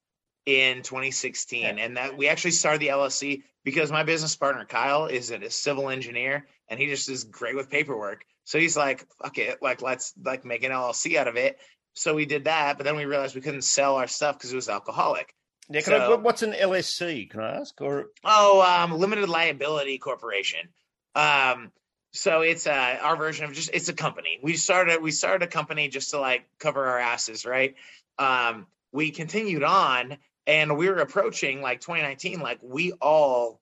[0.48, 1.70] in 2016, yeah.
[1.70, 5.90] and that we actually started the LLC because my business partner Kyle is a civil
[5.90, 8.26] engineer and he just is great with paperwork.
[8.46, 11.60] So he's like, fuck it, like let's like make an LLC out of it.
[11.94, 14.56] So we did that, but then we realized we couldn't sell our stuff because it
[14.56, 15.34] was alcoholic.
[15.70, 17.30] Yeah, so, I, what's an LLC?
[17.30, 17.80] Can I ask?
[17.82, 20.70] Or oh, um, limited liability corporation.
[21.16, 21.72] Um,
[22.14, 24.40] so it's uh, our version of just it's a company.
[24.42, 27.76] We started we started a company just to like cover our asses, right?
[28.18, 33.62] Um, we continued on and we were approaching like 2019 like we all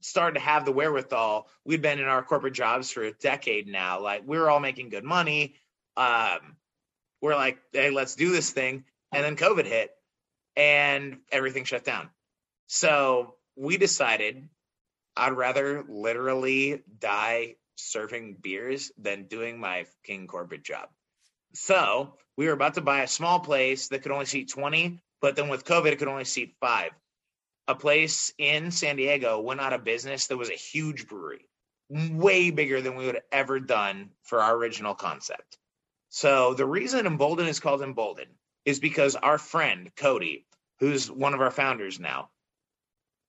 [0.00, 4.00] started to have the wherewithal we'd been in our corporate jobs for a decade now
[4.00, 5.54] like we were all making good money
[5.96, 6.56] um
[7.20, 9.90] we're like hey let's do this thing and then covid hit
[10.56, 12.08] and everything shut down
[12.66, 14.48] so we decided
[15.16, 20.88] i'd rather literally die serving beers than doing my king corporate job
[21.52, 25.36] so we were about to buy a small place that could only seat 20 but
[25.36, 26.92] then with COVID, it could only seat five.
[27.68, 31.46] A place in San Diego went out of business that was a huge brewery,
[31.88, 35.58] way bigger than we would have ever done for our original concept.
[36.10, 38.26] So the reason Embolden is called Embolden
[38.64, 40.44] is because our friend Cody,
[40.80, 42.30] who's one of our founders now,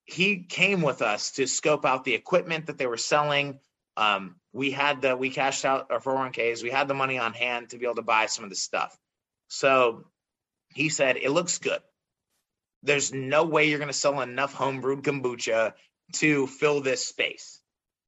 [0.05, 3.59] he came with us to scope out the equipment that they were selling.
[3.97, 6.63] Um, we had the we cashed out our 401ks.
[6.63, 8.97] We had the money on hand to be able to buy some of the stuff.
[9.47, 10.05] So
[10.73, 11.81] he said, It looks good.
[12.81, 15.73] There's no way you're going to sell enough homebrewed kombucha
[16.13, 17.61] to fill this space.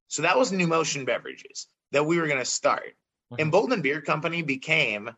[0.08, 2.96] So that was New Motion Beverages that we were going to start.
[3.34, 3.42] Mm-hmm.
[3.42, 5.10] Embolden Beer Company became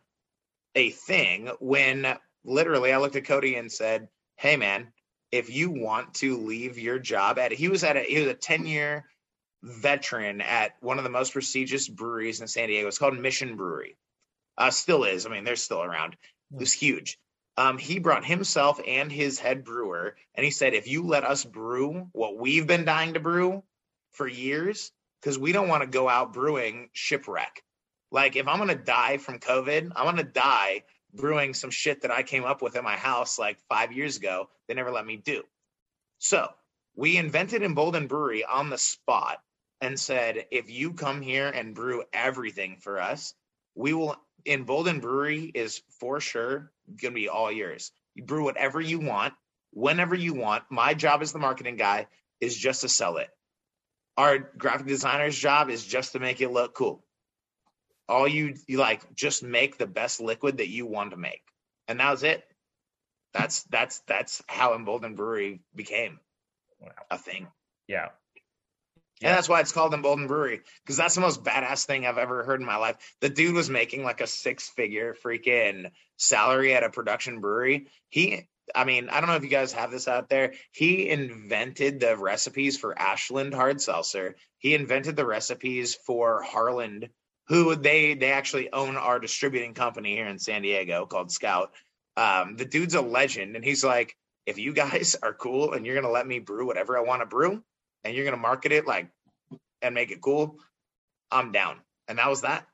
[0.75, 4.87] a thing when literally I looked at Cody and said, Hey, man,
[5.31, 8.33] if you want to leave your job at he was at a he was a
[8.33, 9.05] 10 year
[9.63, 12.87] veteran at one of the most prestigious breweries in San Diego.
[12.87, 13.97] It's called Mission Brewery.
[14.57, 15.25] Uh, still is.
[15.25, 16.15] I mean, they're still around.
[16.51, 17.19] It was huge
[17.57, 21.43] um, he brought himself and his head brewer, and he said, if you let us
[21.43, 23.63] brew what we've been dying to brew
[24.11, 27.63] for years, because we don't want to go out brewing shipwreck.
[28.11, 32.23] Like, if I'm to die from COVID, I'm to die brewing some shit that I
[32.23, 34.49] came up with in my house like five years ago.
[34.67, 35.43] They never let me do.
[36.19, 36.47] So
[36.95, 39.39] we invented Embolden Brewery on the spot
[39.81, 43.33] and said, if you come here and brew everything for us,
[43.75, 44.15] we will
[44.45, 47.91] Embolden Brewery is for sure to be all yours.
[48.15, 49.33] You brew whatever you want,
[49.71, 50.63] whenever you want.
[50.69, 52.07] My job as the marketing guy
[52.39, 53.29] is just to sell it.
[54.15, 57.03] Our graphic designer's job is just to make it look cool.
[58.09, 61.41] All you you like just make the best liquid that you want to make.
[61.87, 62.43] And that was it.
[63.33, 66.19] That's that's that's how Embolden Brewery became
[66.79, 66.89] wow.
[67.11, 67.47] a thing.
[67.87, 68.09] Yeah.
[69.21, 69.29] Yeah.
[69.29, 72.43] And that's why it's called Embolden Brewery because that's the most badass thing I've ever
[72.43, 72.97] heard in my life.
[73.19, 77.87] The dude was making like a six figure freaking salary at a production brewery.
[78.09, 80.53] He, I mean, I don't know if you guys have this out there.
[80.71, 84.35] He invented the recipes for Ashland hard seltzer.
[84.59, 87.09] He invented the recipes for Harland,
[87.47, 91.71] who they they actually own our distributing company here in San Diego called Scout.
[92.15, 95.95] Um, the dude's a legend, and he's like, if you guys are cool and you're
[95.95, 97.63] gonna let me brew whatever I want to brew
[98.03, 99.09] and you're gonna market it like
[99.81, 100.57] and make it cool,
[101.31, 101.79] I'm down.
[102.07, 102.65] And that was that.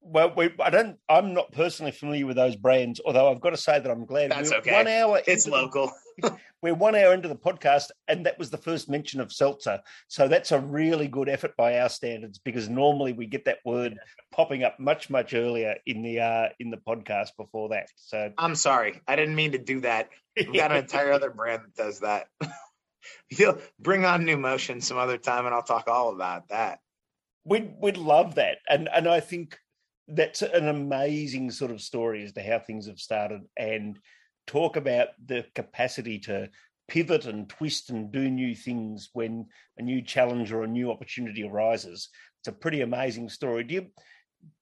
[0.00, 0.98] Well, we, I don't.
[1.08, 4.30] I'm not personally familiar with those brands, although I've got to say that I'm glad.
[4.30, 4.72] That's we're okay.
[4.72, 5.20] One hour.
[5.26, 5.90] It's local.
[6.62, 9.80] We're one hour into the podcast, and that was the first mention of seltzer.
[10.08, 13.98] So that's a really good effort by our standards, because normally we get that word
[14.32, 17.88] popping up much, much earlier in the uh, in the podcast before that.
[17.96, 20.10] So I'm sorry, I didn't mean to do that.
[20.36, 22.28] We've got an entire other brand that does that.
[23.30, 26.80] You'll bring on new motion some other time, and I'll talk all about that.
[27.44, 29.58] We'd we'd love that, and and I think
[30.08, 33.98] that's an amazing sort of story as to how things have started, and
[34.46, 36.48] talk about the capacity to
[36.88, 41.42] pivot and twist and do new things when a new challenge or a new opportunity
[41.42, 42.08] arises.
[42.40, 43.64] It's a pretty amazing story.
[43.64, 43.86] Do you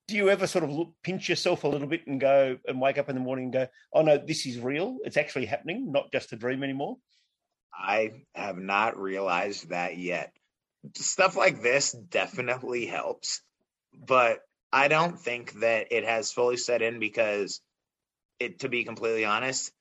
[0.06, 2.98] do you ever sort of look, pinch yourself a little bit and go and wake
[2.98, 4.98] up in the morning and go, "Oh no, this is real.
[5.04, 6.98] It's actually happening, not just a dream anymore."
[7.72, 10.32] I have not realized that yet.
[10.94, 13.40] Stuff like this definitely helps,
[13.92, 14.40] but
[14.72, 17.60] I don't think that it has fully set in because
[18.38, 19.72] it to be completely honest,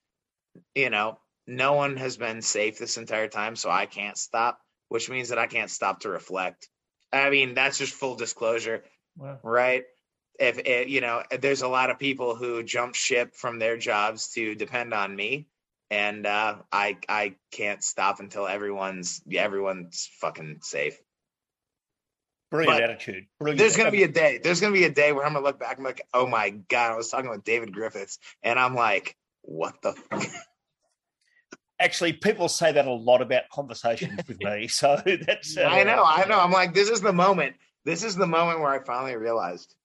[0.75, 5.09] you know, no one has been safe this entire time, so I can't stop, which
[5.09, 6.69] means that I can't stop to reflect.
[7.11, 8.83] I mean, that's just full disclosure,
[9.17, 9.39] wow.
[9.43, 9.83] right?
[10.39, 14.31] If it, you know, there's a lot of people who jump ship from their jobs
[14.33, 15.47] to depend on me,
[15.91, 20.99] and uh, I I can't stop until everyone's everyone's fucking safe.
[22.49, 23.25] Brilliant but attitude.
[23.39, 23.59] Brilliant.
[23.59, 24.39] There's gonna be a day.
[24.41, 26.49] There's gonna be a day where I'm gonna look back and be like, oh my
[26.49, 29.93] god, I was talking with David Griffiths, and I'm like, what the.
[29.93, 30.25] Fuck?
[31.79, 34.67] Actually, people say that a lot about conversations with me.
[34.69, 35.57] So that's.
[35.57, 36.39] Uh, I know, I know.
[36.39, 37.55] I'm like, this is the moment.
[37.85, 39.75] This is the moment where I finally realized.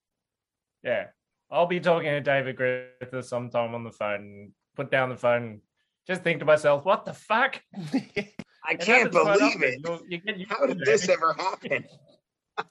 [0.85, 1.07] Yeah,
[1.51, 4.53] I'll be talking to David Griffiths sometime on the phone.
[4.77, 5.61] Put down the phone.
[6.07, 7.61] Just think to myself, what the fuck?
[8.64, 9.81] I can't believe it.
[10.09, 11.85] You, you How did this ever happen?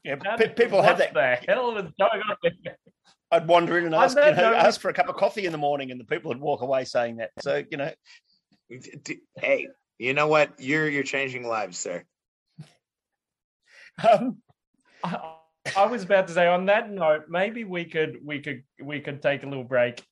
[0.03, 1.13] Yeah, p- people have that.
[1.13, 2.77] The hell was going on there?
[3.31, 5.57] I'd wander in and ask, you know, ask for a cup of coffee in the
[5.57, 7.31] morning, and the people would walk away saying that.
[7.41, 7.91] So you know,
[9.35, 9.67] hey,
[9.99, 10.51] you know what?
[10.59, 12.03] You're you're changing lives, sir.
[14.09, 14.37] Um,
[15.03, 15.33] I,
[15.75, 19.21] I was about to say on that note, maybe we could we could we could
[19.21, 20.03] take a little break.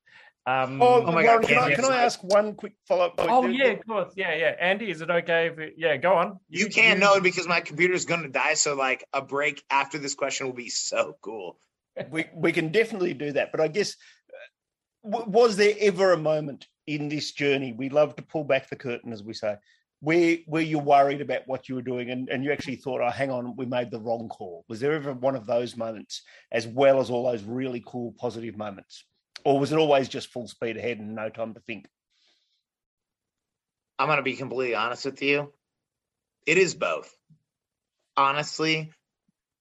[0.48, 1.48] Um, oh, oh my Warren, God!
[1.48, 3.16] Can, I, can I ask one quick follow up?
[3.18, 4.14] Oh yeah, of course.
[4.16, 4.56] Yeah, yeah.
[4.60, 5.98] Andy, is it okay if it, yeah?
[5.98, 6.40] Go on.
[6.50, 8.54] You, you can't you, know because my computer's going to die.
[8.54, 11.58] So like a break after this question will be so cool.
[12.10, 13.52] We we can definitely do that.
[13.52, 13.96] But I guess
[15.04, 17.74] uh, was there ever a moment in this journey?
[17.74, 19.56] We love to pull back the curtain, as we say.
[20.02, 23.10] Where were you worried about what you were doing, and, and you actually thought, "Oh,
[23.10, 26.68] hang on, we made the wrong call." Was there ever one of those moments, as
[26.68, 29.06] well as all those really cool positive moments?
[29.46, 31.88] or was it always just full speed ahead and no time to think?
[33.98, 35.54] I'm going to be completely honest with you.
[36.46, 37.16] It is both.
[38.18, 38.92] Honestly,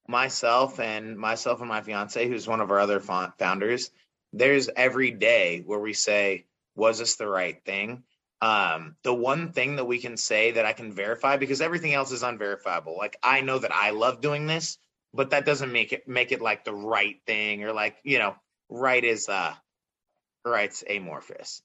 [0.06, 3.90] myself and myself and my fiance, who's one of our other founders,
[4.32, 8.02] there's every day where we say, was this the right thing?
[8.42, 12.12] Um, the one thing that we can say that I can verify because everything else
[12.12, 12.96] is unverifiable.
[12.96, 14.76] Like I know that I love doing this,
[15.14, 18.34] but that doesn't make it make it like the right thing or like, you know,
[18.68, 19.54] right is uh
[20.44, 21.62] right's amorphous.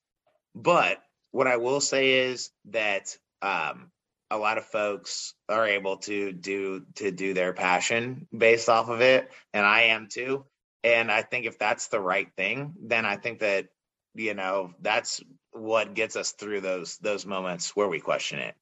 [0.55, 3.91] But what I will say is that um,
[4.31, 9.01] a lot of folks are able to do to do their passion based off of
[9.01, 10.45] it, and I am too.
[10.83, 13.67] And I think if that's the right thing, then I think that
[14.13, 18.55] you know that's what gets us through those those moments where we question it.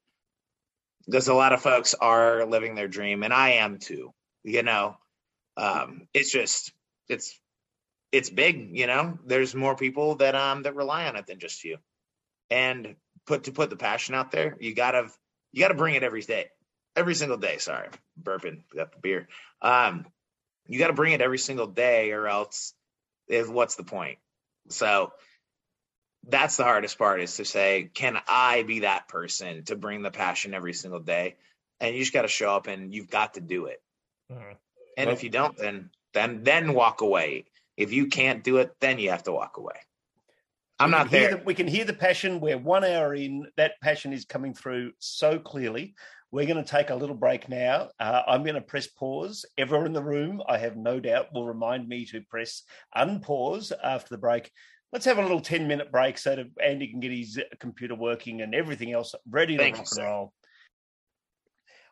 [1.05, 4.13] Because a lot of folks are living their dream, and I am too.
[4.43, 4.97] You know,
[5.57, 6.71] um, it's just
[7.09, 7.39] it's
[8.11, 9.19] it's big, you know.
[9.25, 11.77] There's more people that um that rely on it than just you.
[12.49, 15.09] And put to put the passion out there, you gotta
[15.51, 16.47] you gotta bring it every day.
[16.95, 17.57] Every single day.
[17.57, 17.89] Sorry,
[18.21, 19.27] burping, got the beer.
[19.61, 20.05] Um,
[20.67, 22.73] you gotta bring it every single day, or else
[23.27, 24.17] is what's the point?
[24.69, 25.11] So
[26.27, 30.11] that's the hardest part is to say, can I be that person to bring the
[30.11, 31.35] passion every single day?
[31.79, 33.81] And you just got to show up and you've got to do it.
[34.31, 34.53] Mm-hmm.
[34.97, 37.45] And well, if you don't, then then then walk away.
[37.77, 39.75] If you can't do it, then you have to walk away.
[40.79, 41.35] I'm not there.
[41.35, 42.39] The, we can hear the passion.
[42.39, 43.47] We're one hour in.
[43.57, 45.95] That passion is coming through so clearly.
[46.29, 47.89] We're going to take a little break now.
[47.99, 49.45] Uh, I'm going to press pause.
[49.57, 52.63] Everyone in the room, I have no doubt, will remind me to press
[52.95, 54.51] unpause after the break.
[54.91, 58.41] Let's have a little 10 minute break so that Andy can get his computer working
[58.41, 60.33] and everything else ready to Thank rock and roll.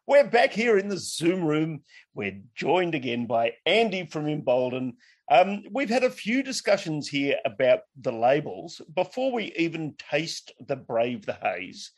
[0.07, 1.81] We're back here in the Zoom room.
[2.13, 4.97] We're joined again by Andy from Embolden
[5.29, 8.81] um, we've had a few discussions here about the labels.
[8.93, 11.91] Before we even taste the Brave the Haze,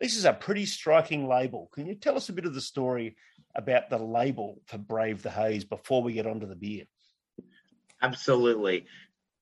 [0.00, 1.70] this is a pretty striking label.
[1.72, 3.16] Can you tell us a bit of the story
[3.54, 6.84] about the label for Brave the Haze before we get onto the beer?
[8.02, 8.86] Absolutely.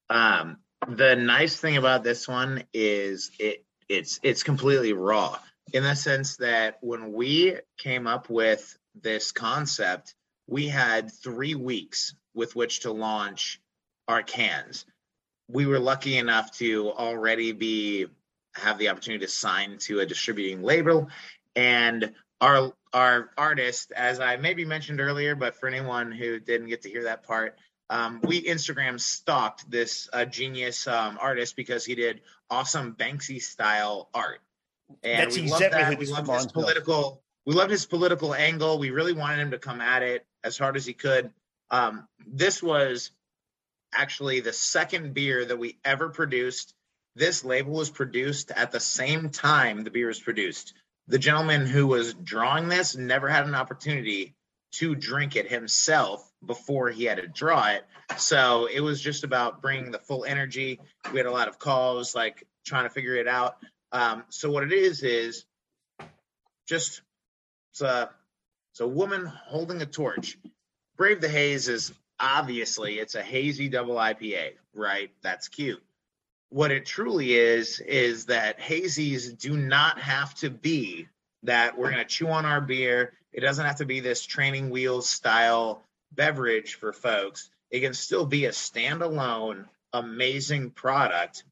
[0.08, 5.38] Um, the nice thing about this one is it it's it's completely raw
[5.72, 10.14] in the sense that when we came up with this concept,
[10.46, 13.60] we had three weeks with which to launch
[14.08, 14.84] our cans.
[15.48, 18.06] We were lucky enough to already be
[18.54, 21.08] have the opportunity to sign to a distributing label
[21.56, 26.82] and our our artist as i maybe mentioned earlier but for anyone who didn't get
[26.82, 27.56] to hear that part
[27.88, 32.20] um, we instagram stalked this uh, genius um, artist because he did
[32.50, 34.40] awesome banksy style art
[35.02, 35.98] And That's we exactly love who that.
[35.98, 36.66] We this love his reminds me of.
[36.66, 37.22] political.
[37.46, 38.78] We loved his political angle.
[38.78, 41.30] We really wanted him to come at it as hard as he could.
[41.72, 43.10] Um, this was
[43.94, 46.74] actually the second beer that we ever produced.
[47.16, 50.74] This label was produced at the same time the beer was produced.
[51.08, 54.34] The gentleman who was drawing this never had an opportunity
[54.72, 57.84] to drink it himself before he had to draw it.
[58.16, 60.80] So it was just about bringing the full energy.
[61.12, 63.56] We had a lot of calls, like trying to figure it out.
[63.92, 65.44] Um, so what it is is
[66.66, 67.02] just
[67.72, 68.10] it's a
[68.72, 70.38] it's a woman holding a torch.
[70.96, 75.10] Brave the Haze is obviously it's a hazy double IPA, right?
[75.22, 75.82] That's cute.
[76.50, 81.08] What it truly is is that hazies do not have to be
[81.44, 83.14] that we're going to chew on our beer.
[83.32, 85.82] It doesn't have to be this training wheels style
[86.12, 87.50] beverage for folks.
[87.70, 89.64] It can still be a standalone,
[89.94, 91.44] amazing product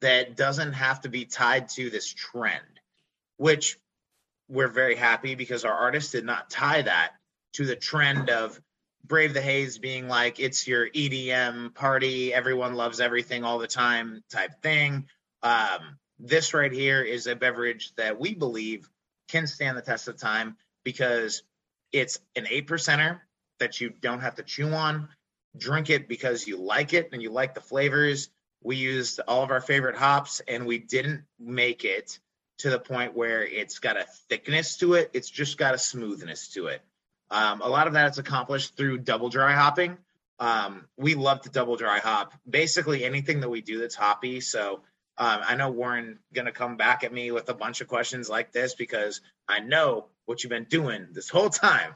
[0.00, 2.60] that doesn't have to be tied to this trend,
[3.38, 3.78] which
[4.48, 7.14] we're very happy because our artist did not tie that
[7.54, 8.60] to the trend of
[9.04, 14.22] Brave the Haze being like it's your EDM party, everyone loves everything all the time
[14.30, 15.06] type thing.
[15.42, 18.88] Um, this right here is a beverage that we believe
[19.28, 21.42] can stand the test of time because
[21.92, 23.20] it's an eight percenter
[23.58, 25.08] that you don't have to chew on.
[25.56, 28.30] Drink it because you like it and you like the flavors.
[28.62, 32.18] We used all of our favorite hops and we didn't make it
[32.58, 35.10] to the point where it's got a thickness to it.
[35.12, 36.82] It's just got a smoothness to it.
[37.32, 39.96] Um, a lot of that is accomplished through double dry hopping.
[40.38, 42.34] Um, we love to double dry hop.
[42.48, 44.40] Basically, anything that we do that's hoppy.
[44.40, 44.82] So
[45.16, 48.52] um, I know Warren gonna come back at me with a bunch of questions like
[48.52, 51.94] this because I know what you've been doing this whole time.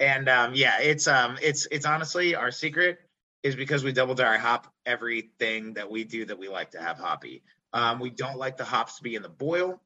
[0.00, 2.98] And um, yeah, it's um, it's it's honestly our secret
[3.42, 6.98] is because we double dry hop everything that we do that we like to have
[6.98, 7.42] hoppy.
[7.72, 9.80] Um, we don't like the hops to be in the boil.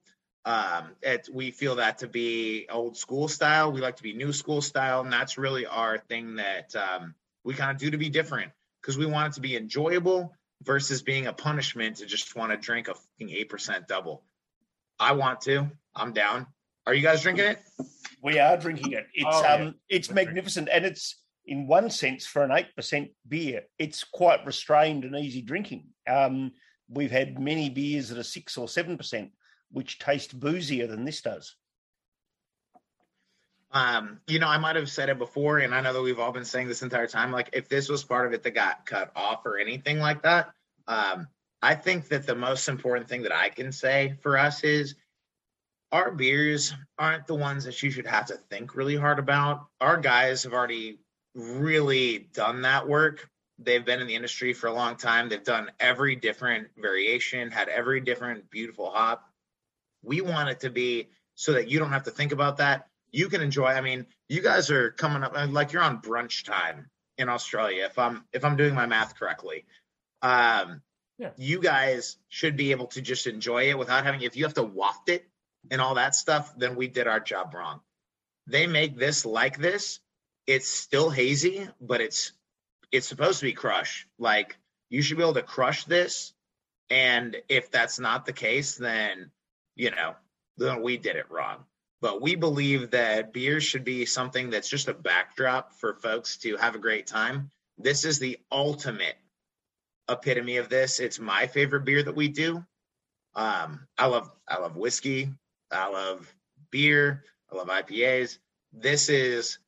[0.44, 3.70] Um, it, we feel that to be old school style.
[3.70, 7.14] We like to be new school style, and that's really our thing that um,
[7.44, 11.02] we kind of do to be different because we want it to be enjoyable versus
[11.02, 14.24] being a punishment to just want to drink a fucking eight percent double.
[14.98, 15.70] I want to.
[15.94, 16.46] I'm down.
[16.86, 17.58] Are you guys drinking it?
[18.22, 19.06] We are drinking it.
[19.14, 19.54] It's Oh, yeah.
[19.54, 24.44] um, it's magnificent, and it's in one sense for an eight percent beer, it's quite
[24.46, 25.86] restrained and easy drinking.
[26.08, 26.52] Um,
[26.88, 29.30] we've had many beers that are six or seven percent,
[29.72, 31.56] which taste boozier than this does.
[33.72, 36.32] Um, you know, I might have said it before, and I know that we've all
[36.32, 37.32] been saying this entire time.
[37.32, 40.50] Like, if this was part of it that got cut off or anything like that,
[40.86, 41.26] um,
[41.62, 44.94] I think that the most important thing that I can say for us is
[45.90, 49.66] our beers aren't the ones that you should have to think really hard about.
[49.80, 50.98] Our guys have already
[51.34, 53.28] really done that work.
[53.58, 55.28] They've been in the industry for a long time.
[55.28, 59.31] They've done every different variation, had every different beautiful hop.
[60.02, 62.88] We want it to be so that you don't have to think about that.
[63.10, 63.66] You can enjoy.
[63.66, 66.88] I mean, you guys are coming up like you're on brunch time
[67.18, 67.84] in Australia.
[67.86, 69.64] If I'm if I'm doing my math correctly,
[70.22, 70.82] um,
[71.18, 71.30] Yeah.
[71.36, 74.22] you guys should be able to just enjoy it without having.
[74.22, 75.28] If you have to waft it
[75.70, 77.80] and all that stuff, then we did our job wrong.
[78.46, 80.00] They make this like this.
[80.46, 82.32] It's still hazy, but it's
[82.90, 84.06] it's supposed to be crush.
[84.18, 84.58] Like
[84.90, 86.32] you should be able to crush this.
[86.90, 89.30] And if that's not the case, then
[89.74, 90.14] you know,
[90.56, 91.64] then we did it wrong.
[92.00, 96.56] But we believe that beer should be something that's just a backdrop for folks to
[96.56, 97.50] have a great time.
[97.78, 99.16] This is the ultimate
[100.08, 100.98] epitome of this.
[100.98, 102.64] It's my favorite beer that we do.
[103.34, 105.30] Um, I love I love whiskey.
[105.70, 106.32] I love
[106.70, 107.24] beer.
[107.50, 108.38] I love IPAs.
[108.72, 109.58] This is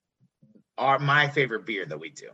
[0.76, 2.30] our my favorite beer that we do.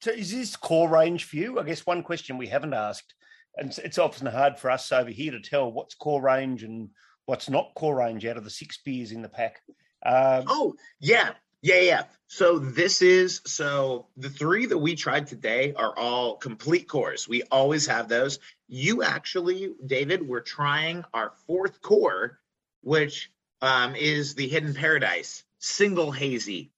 [0.00, 1.58] So, is this core range for you?
[1.58, 3.14] I guess one question we haven't asked,
[3.56, 6.90] and it's- often hard for us over here to tell what's core range and
[7.26, 9.62] what's not core range out of the six beers in the pack.
[10.04, 11.34] Um, Oh, yeah.
[11.64, 12.04] Yeah, yeah.
[12.26, 17.28] So this is so the three that we tried today are all complete cores.
[17.28, 18.40] We always have those.
[18.66, 22.40] You actually, David, we're trying our fourth core,
[22.80, 23.30] which
[23.60, 26.72] um, is the Hidden Paradise single hazy.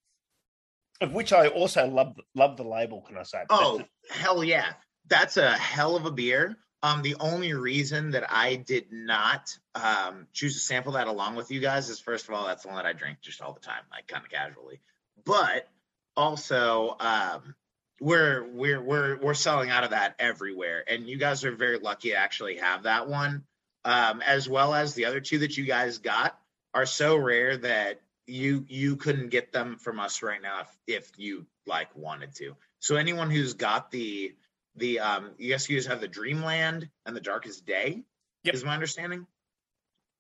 [1.01, 3.01] of which I also love love the label.
[3.03, 3.43] Can I say?
[3.49, 4.75] Oh, hell yeah.
[5.07, 6.57] That's a hell of a beer.
[6.85, 11.51] Um, the only reason that I did not um, choose to sample that along with
[11.51, 13.61] you guys is first of all, that's the one that I drink just all the
[13.61, 14.81] time, like kind of casually.
[15.25, 15.67] But
[16.15, 17.55] also, um,
[18.03, 22.11] we're we're we're we're selling out of that everywhere, and you guys are very lucky
[22.11, 23.45] to actually have that one,
[23.87, 26.39] um, as well as the other two that you guys got
[26.75, 31.13] are so rare that you you couldn't get them from us right now if, if
[31.17, 32.57] you like wanted to.
[32.81, 34.35] So anyone who's got the
[34.77, 38.03] the um you guys you guys have the Dreamland and the Darkest Day
[38.45, 38.55] Yep.
[38.55, 39.27] is my understanding.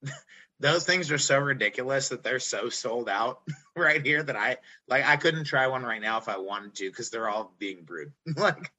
[0.60, 3.40] those things are so ridiculous that they're so sold out
[3.76, 4.56] right here that I
[4.88, 7.84] like I couldn't try one right now if I wanted to because they're all being
[7.84, 8.12] brewed.
[8.36, 8.72] like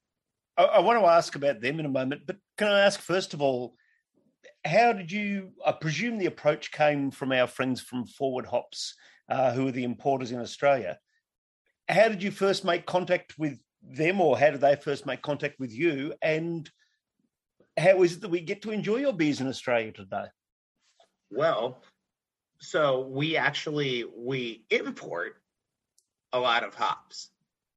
[0.56, 3.34] I, I want to ask about them in a moment, but can I ask first
[3.34, 3.76] of all,
[4.64, 5.52] how did you?
[5.64, 8.94] I presume the approach came from our friends from Forward Hops,
[9.28, 10.98] uh, who are the importers in Australia.
[11.88, 15.58] How did you first make contact with them, or how did they first make contact
[15.58, 16.14] with you?
[16.22, 16.70] And
[17.76, 20.26] how is it that we get to enjoy your beers in Australia today?
[21.30, 21.82] Well,
[22.58, 25.36] so we actually we import
[26.32, 27.30] a lot of hops.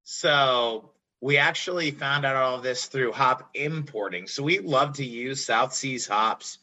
[0.04, 0.92] So
[1.22, 4.28] we actually found out all of this through hop importing.
[4.28, 6.60] So we love to use South Seas hops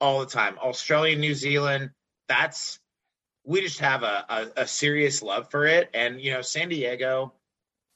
[0.00, 0.58] all the time.
[0.58, 1.90] Australia, New Zealand,
[2.28, 2.78] that's
[3.44, 5.90] we just have a, a, a serious love for it.
[5.94, 7.34] And you know, San Diego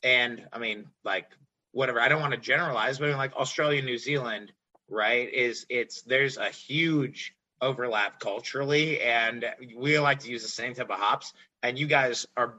[0.04, 1.26] and I mean like
[1.72, 4.52] whatever, I don't want to generalize, but like Australia, New Zealand,
[4.88, 9.44] right, is it's there's a huge overlap culturally and
[9.76, 11.32] we like to use the same type of hops
[11.62, 12.56] and you guys are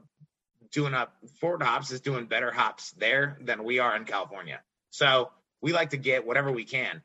[0.72, 4.62] doing up Forward Hops is doing better hops there than we are in California.
[4.90, 5.32] So
[5.62, 7.02] we like to get whatever we can.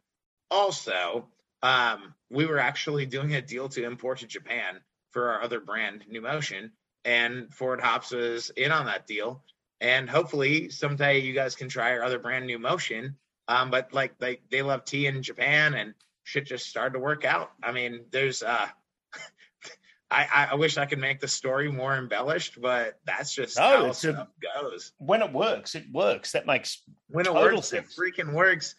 [0.51, 1.28] Also,
[1.62, 4.80] um, we were actually doing a deal to import to Japan
[5.11, 6.72] for our other brand, New Motion,
[7.05, 9.45] and Forward Hops was in on that deal.
[9.81, 13.16] And hopefully someday you guys can try our other brand, New Motion.
[13.49, 17.24] Um, but like they they love tea in Japan and shit just started to work
[17.24, 17.51] out.
[17.62, 18.66] I mean, there's uh
[20.12, 23.93] I, I wish I could make the story more embellished, but that's just No, how
[23.93, 24.93] stuff a- goes.
[24.99, 26.33] When it works, it works.
[26.33, 27.97] That makes When it works, sense.
[27.97, 28.74] it freaking works.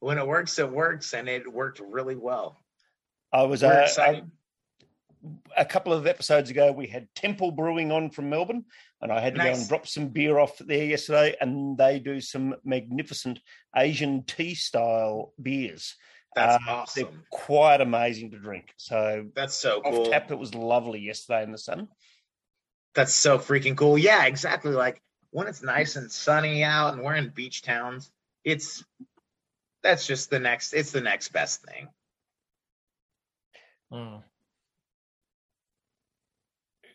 [0.00, 2.58] When it works, it works, and it worked really well.
[3.32, 4.30] I was uh, excited.
[5.56, 8.64] A couple of episodes ago, we had Temple Brewing on from Melbourne,
[9.00, 11.36] and I had to go and drop some beer off there yesterday.
[11.40, 13.40] And they do some magnificent
[13.74, 15.96] Asian tea style beers.
[16.34, 17.02] That's Uh, awesome.
[17.04, 18.72] They're quite amazing to drink.
[18.76, 20.06] So That's so off cool.
[20.10, 21.88] tap, it was lovely yesterday in the sun.
[22.94, 23.96] That's so freaking cool.
[23.98, 24.72] Yeah, exactly.
[24.72, 28.10] Like when it's nice and sunny out and we're in beach towns,
[28.44, 28.84] it's
[29.82, 31.88] that's just the next it's the next best thing.
[33.92, 34.22] Mm.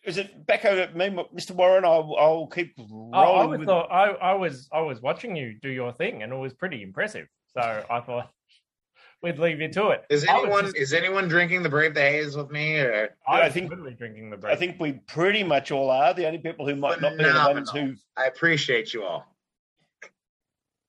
[0.04, 1.52] Is it back over at me, Mr.
[1.52, 1.86] Warren?
[1.86, 3.12] I'll, I'll keep rolling.
[3.14, 6.24] Oh, I was with- thought I, I was I was watching you do your thing,
[6.24, 7.28] and it was pretty impressive.
[7.54, 8.32] So I thought
[9.22, 10.06] we'd leave you to it.
[10.10, 13.46] Is anyone just- is anyone drinking the Brave the Haze with me or I, I
[13.46, 14.56] was think- totally drinking the Brave.
[14.56, 16.14] I think we pretty much all are.
[16.16, 17.94] The only people who might not be the ones who.
[18.18, 19.28] I appreciate you all.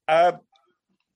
[0.09, 0.33] Uh,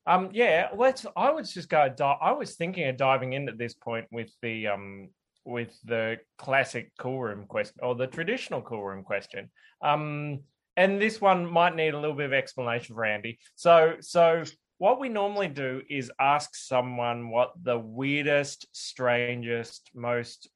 [0.07, 1.05] Um, yeah, let's.
[1.17, 1.95] I was just going.
[1.97, 5.09] Di- I was thinking of diving in at this point with the um
[5.47, 9.51] with the classic cool room question or the traditional cool room question.
[9.83, 10.41] Um,
[10.77, 13.39] and this one might need a little bit of explanation for Andy.
[13.55, 14.43] So, so
[14.79, 20.51] what we normally do is ask someone what the weirdest, strangest, most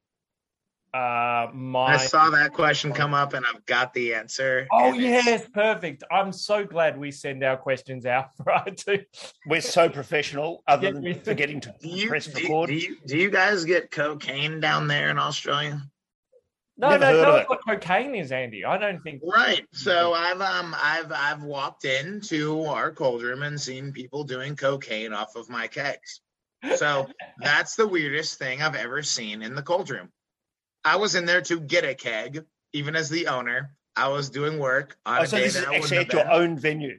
[0.92, 4.66] uh I saw that question come up and I've got the answer.
[4.72, 6.02] Oh and it's- yes, perfect.
[6.10, 9.04] I'm so glad we send our questions out right to
[9.46, 12.68] we're so professional, other Yeah, than we- forgetting to Do you, press do, record.
[12.70, 15.80] do you do you guys get cocaine down there in Australia?
[16.76, 17.44] No, Never no, heard no.
[17.48, 18.64] What cocaine is, Andy?
[18.64, 19.20] I don't think.
[19.22, 19.66] Right.
[19.72, 25.12] So I've um I've I've walked into our cold room and seen people doing cocaine
[25.12, 26.20] off of my kegs.
[26.76, 27.06] So
[27.38, 30.08] that's the weirdest thing I've ever seen in the cold room.
[30.84, 33.74] I was in there to get a keg, even as the owner.
[33.96, 35.98] I was doing work on Oh, a so day this is that I wouldn't actually
[35.98, 36.32] at your been.
[36.32, 36.98] own venue.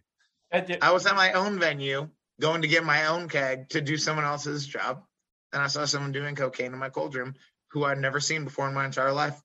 [0.81, 2.09] I was at my own venue
[2.39, 5.03] going to get my own keg to do someone else's job.
[5.53, 7.33] And I saw someone doing cocaine in my cold room
[7.69, 9.39] who I'd never seen before in my entire life.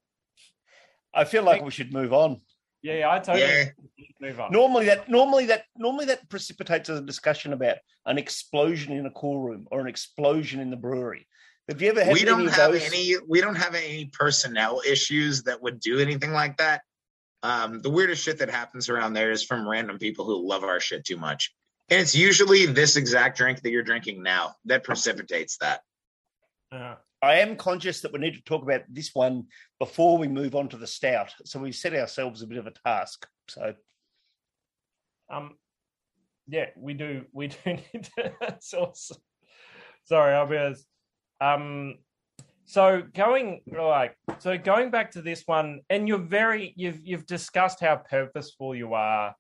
[1.15, 2.41] I feel like we should move on.
[2.83, 3.65] Yeah, yeah, I totally Yeah.
[4.21, 4.53] move on.
[4.53, 9.41] Normally, that normally that normally that precipitates a discussion about an explosion in a cool
[9.41, 11.27] room or an explosion in the brewery.
[11.69, 12.85] Have you ever had we any don't of have those?
[12.85, 16.83] any we don't have any personnel issues that would do anything like that.
[17.43, 20.81] Um, the weirdest shit that happens around there is from random people who love our
[20.81, 21.55] shit too much.
[21.89, 25.81] And it's usually this exact drink that you're drinking now that precipitates that.
[26.73, 29.47] Uh, I am conscious that we need to talk about this one
[29.79, 31.33] before we move on to the stout.
[31.45, 33.27] So we set ourselves a bit of a task.
[33.49, 33.75] So
[35.31, 35.57] um,
[36.49, 37.25] yeah, we do.
[37.33, 38.33] We do need to.
[38.41, 39.19] that's awesome.
[40.05, 40.85] Sorry, I was.
[41.41, 41.97] Um,
[42.65, 47.81] so going like so going back to this one, and you're very you've you've discussed
[47.81, 49.35] how purposeful you are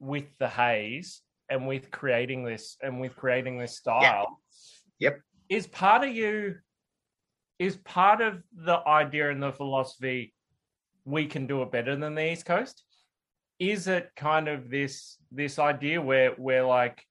[0.00, 4.40] with the haze and with creating this and with creating this style.
[4.98, 5.20] Yep.
[5.48, 6.56] Is part of you
[7.58, 10.34] is part of the idea and the philosophy
[11.04, 12.82] we can do it better than the East Coast?
[13.58, 17.04] Is it kind of this this idea where where like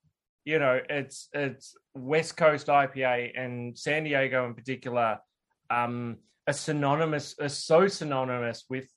[0.45, 5.19] you know it's it's West Coast IPA and San Diego in particular
[5.69, 8.87] um are synonymous, are so synonymous with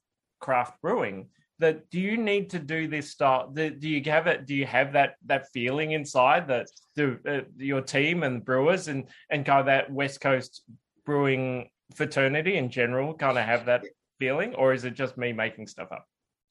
[0.40, 1.28] craft brewing
[1.58, 4.92] that do you need to do this style do you have it do you have
[4.92, 6.66] that that feeling inside that
[6.96, 10.62] do uh, your team and brewers and and kind of that west coast
[11.06, 13.82] brewing fraternity in general kind of have that
[14.18, 16.04] feeling or is it just me making stuff up?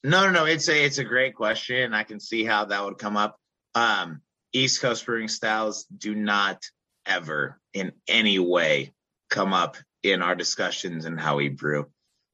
[0.03, 1.93] No no no it's a it's a great question.
[1.93, 3.37] I can see how that would come up.
[3.73, 4.21] Um
[4.55, 6.61] east coast brewing styles do not
[7.05, 8.93] ever in any way
[9.29, 11.85] come up in our discussions and how we brew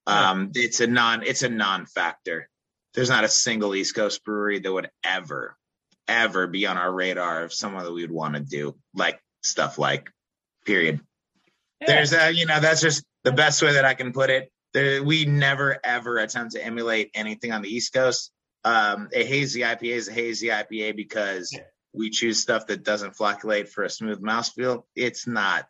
[0.08, 2.48] um it's a non it's a non-factor
[2.94, 5.56] there's not a single East Coast brewery that would ever,
[6.08, 9.78] ever be on our radar of someone that we would want to do like stuff
[9.78, 10.10] like.
[10.66, 11.00] Period.
[11.82, 11.88] Yeah.
[11.88, 14.52] There's a, you know, that's just the best way that I can put it.
[14.74, 18.32] There, we never ever attempt to emulate anything on the East Coast.
[18.64, 21.62] Um, a hazy IPA is a hazy IPA because yeah.
[21.94, 24.84] We choose stuff that doesn't flocculate for a smooth mouthfeel.
[24.96, 25.66] It's not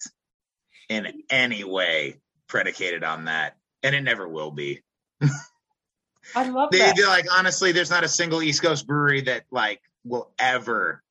[0.90, 4.82] in any way predicated on that, and it never will be.
[6.36, 6.98] I love they, that.
[7.08, 11.04] Like honestly, there's not a single East Coast brewery that like will ever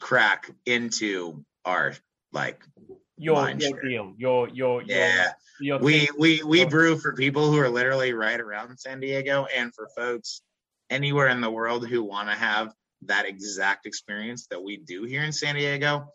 [0.00, 1.94] crack into our
[2.32, 2.62] like
[3.16, 4.14] your, your deal.
[4.16, 5.32] Your your yeah.
[5.60, 9.46] Your, your we we we brew for people who are literally right around San Diego,
[9.54, 10.42] and for folks
[10.90, 15.22] anywhere in the world who want to have that exact experience that we do here
[15.22, 16.06] in San Diego.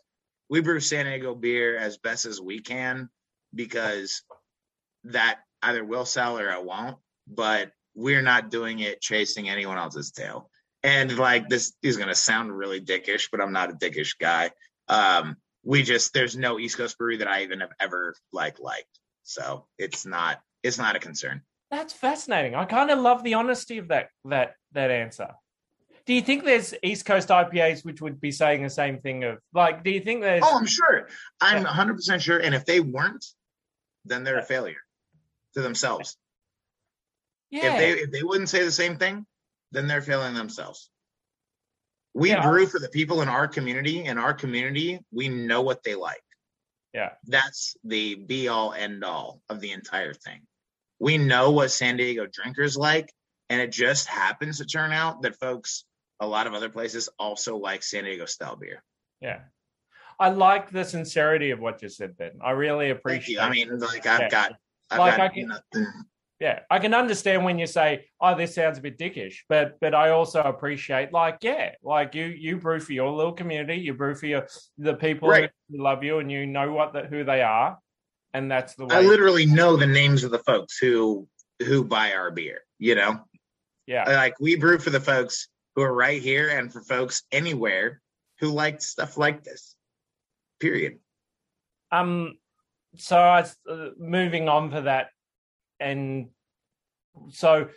[0.48, 3.08] We brew San Diego beer as best as we can
[3.54, 4.22] because
[5.04, 6.96] that either will sell or it won't.
[7.28, 10.50] But we're not doing it chasing anyone else's tail.
[10.82, 14.50] And like this is gonna sound really dickish, but I'm not a dickish guy.
[14.88, 18.98] Um, we just there's no East Coast brewery that I even have ever like liked.
[19.22, 21.42] So it's not it's not a concern.
[21.70, 22.54] That's fascinating.
[22.54, 25.28] I kind of love the honesty of that that that answer.
[26.10, 29.38] Do you think there's East Coast IPAs which would be saying the same thing of
[29.54, 31.06] like do you think there's Oh, I'm sure.
[31.40, 31.68] I'm yeah.
[31.68, 33.24] 100% sure and if they weren't
[34.04, 34.80] then they're a failure
[35.54, 36.16] to themselves.
[37.48, 37.74] Yeah.
[37.74, 39.24] If they if they wouldn't say the same thing,
[39.70, 40.90] then they're failing themselves.
[42.12, 42.42] We yeah.
[42.42, 44.04] brew for the people in our community.
[44.04, 46.24] In our community, we know what they like.
[46.92, 47.10] Yeah.
[47.28, 50.40] That's the be all end all of the entire thing.
[50.98, 53.12] We know what San Diego drinkers like,
[53.48, 55.84] and it just happens to turn out that folks,
[56.20, 58.82] a lot of other places, also like San Diego style beer.
[59.20, 59.40] Yeah.
[60.18, 62.32] I like the sincerity of what you said, Ben.
[62.42, 63.40] I really appreciate.
[63.40, 64.28] I mean, like I've yeah.
[64.28, 64.52] got,
[64.90, 65.86] I've like got I can, nothing
[66.40, 69.94] yeah i can understand when you say oh this sounds a bit dickish but but
[69.94, 74.14] i also appreciate like yeah like you you brew for your little community you brew
[74.14, 74.46] for your
[74.78, 75.50] the people right.
[75.70, 77.78] who love you and you know what the, who they are
[78.32, 81.28] and that's the way i literally know the names of the folks who
[81.60, 83.20] who buy our beer you know
[83.86, 88.00] yeah like we brew for the folks who are right here and for folks anywhere
[88.40, 89.74] who like stuff like this
[90.58, 90.98] period
[91.92, 92.34] um
[92.96, 93.40] so I,
[93.70, 95.08] uh, moving on for that
[95.78, 96.28] and
[97.30, 97.68] so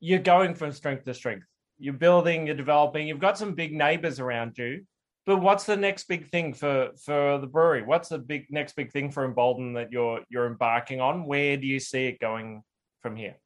[0.00, 1.46] you're going from strength to strength.
[1.78, 3.06] You're building, you're developing.
[3.06, 4.84] You've got some big neighbors around you.
[5.26, 7.82] But what's the next big thing for for the brewery?
[7.82, 11.26] What's the big next big thing for Embolden that you're you're embarking on?
[11.26, 12.62] Where do you see it going
[13.02, 13.36] from here?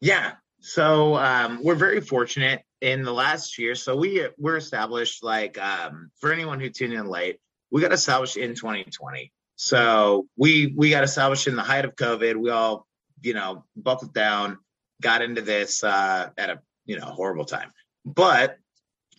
[0.00, 3.74] Yeah, so um, we're very fortunate in the last year.
[3.74, 7.38] So we we're established like um, for anyone who tuned in late,
[7.70, 9.32] we got established in 2020.
[9.56, 12.36] So we we got established in the height of COVID.
[12.36, 12.86] We all
[13.22, 14.58] you know, buckled down,
[15.00, 17.70] got into this uh, at a you know horrible time.
[18.04, 18.56] But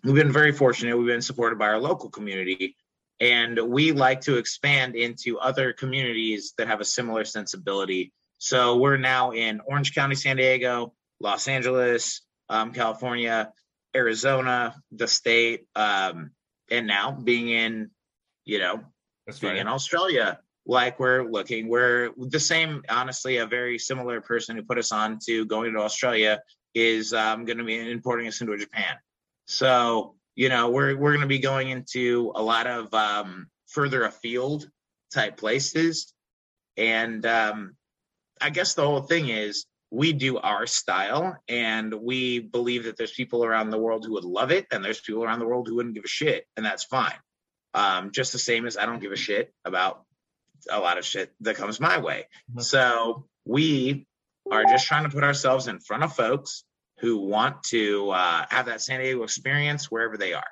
[0.04, 0.98] we've been very fortunate.
[0.98, 2.76] We've been supported by our local community,
[3.20, 8.12] and we like to expand into other communities that have a similar sensibility.
[8.38, 12.22] So we're now in Orange County, San Diego, Los Angeles,
[12.52, 13.52] um, California,
[13.96, 16.32] Arizona, the state, um,
[16.70, 17.90] and now being in,
[18.46, 18.82] you know,
[19.26, 19.62] That's being right.
[19.62, 21.70] in Australia, like we're looking.
[21.70, 25.80] We're the same, honestly, a very similar person who put us on to going to
[25.80, 26.42] Australia
[26.76, 28.96] is um, going to be importing us into Japan.
[29.48, 34.04] So, you know, we're, we're going to be going into a lot of um, further
[34.04, 34.70] afield
[35.14, 36.14] type places.
[36.78, 37.76] And um,
[38.40, 43.12] I guess the whole thing is we do our style and we believe that there's
[43.12, 45.76] people around the world who would love it and there's people around the world who
[45.76, 46.48] wouldn't give a shit.
[46.56, 47.14] And that's fine.
[47.74, 50.04] Um, just the same as I don't give a shit about
[50.70, 52.28] a lot of shit that comes my way.
[52.50, 52.62] Mm-hmm.
[52.62, 54.08] So we
[54.50, 56.64] are just trying to put ourselves in front of folks
[57.00, 60.44] who want to uh, have that San Diego experience wherever they are.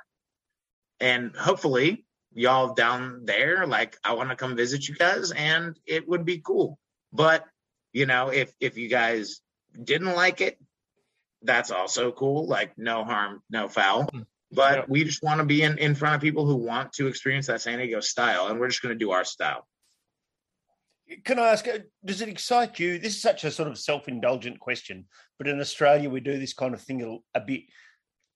[1.00, 6.08] And hopefully, y'all down there, like, I want to come visit you guys and it
[6.10, 6.78] would be cool.
[7.14, 7.46] But,
[7.94, 9.42] you know, if, if you guys
[9.84, 10.58] didn't like it,
[11.42, 12.48] that's also cool.
[12.48, 14.04] Like, no harm, no foul.
[14.04, 14.22] Mm-hmm.
[14.52, 17.48] But we just want to be in, in front of people who want to experience
[17.48, 19.68] that San Diego style, and we're just going to do our style
[21.24, 22.98] Can I ask, uh, does it excite you?
[22.98, 25.06] This is such a sort of self indulgent question,
[25.38, 27.62] but in Australia, we do this kind of thing a, a, bit.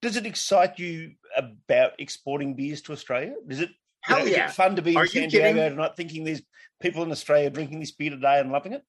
[0.04, 3.34] Does it excite you about exporting beers to Australia?
[3.47, 3.70] Does it,
[4.01, 4.45] Hell you know, yeah.
[4.45, 5.64] is it fun to be Are in San Diego kidding?
[5.64, 6.43] and not thinking there's
[6.80, 8.84] people in Australia drinking this beer today and loving it?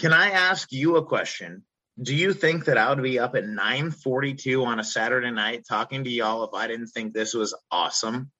[0.00, 1.62] Can I ask you a question?
[2.00, 6.04] Do you think that I would be up at 9:42 on a Saturday night talking
[6.04, 8.30] to y'all if I didn't think this was awesome?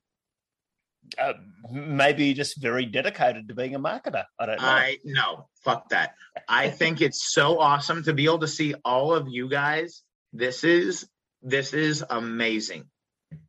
[1.19, 1.35] Uh,
[1.71, 4.25] maybe just very dedicated to being a marketer.
[4.39, 4.67] I don't know.
[4.67, 6.15] I no, fuck that.
[6.49, 10.03] I think it's so awesome to be able to see all of you guys.
[10.33, 11.07] This is
[11.43, 12.85] this is amazing.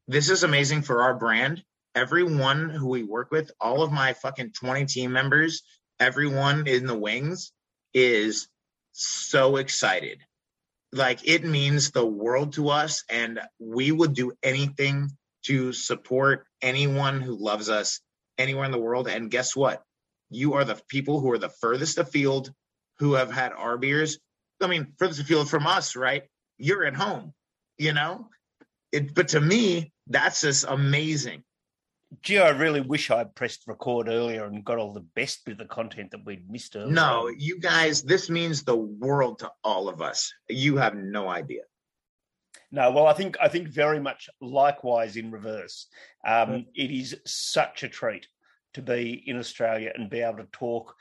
[0.09, 1.63] This is amazing for our brand.
[1.95, 5.63] Everyone who we work with, all of my fucking 20 team members,
[5.97, 7.53] everyone in the wings
[7.93, 8.47] is
[8.91, 10.19] so excited.
[10.93, 15.09] Like it means the world to us and we would do anything
[15.45, 18.01] to support anyone who loves us
[18.37, 19.83] anywhere in the world and guess what?
[20.31, 22.51] you are the people who are the furthest afield
[22.99, 24.17] who have had our beers.
[24.61, 26.23] I mean, furthest afield from us, right?
[26.57, 27.33] You're at home,
[27.77, 28.29] you know?
[28.91, 31.43] It, but to me, that's just amazing.
[32.21, 35.57] Gee, I really wish I'd pressed record earlier and got all the best bit of
[35.57, 36.91] the content that we'd missed earlier.
[36.91, 40.33] No, you guys, this means the world to all of us.
[40.49, 41.61] You have no idea.
[42.71, 45.87] No, well, I think I think very much likewise in reverse.
[46.25, 48.27] Um, It is such a treat
[48.73, 50.95] to be in Australia and be able to talk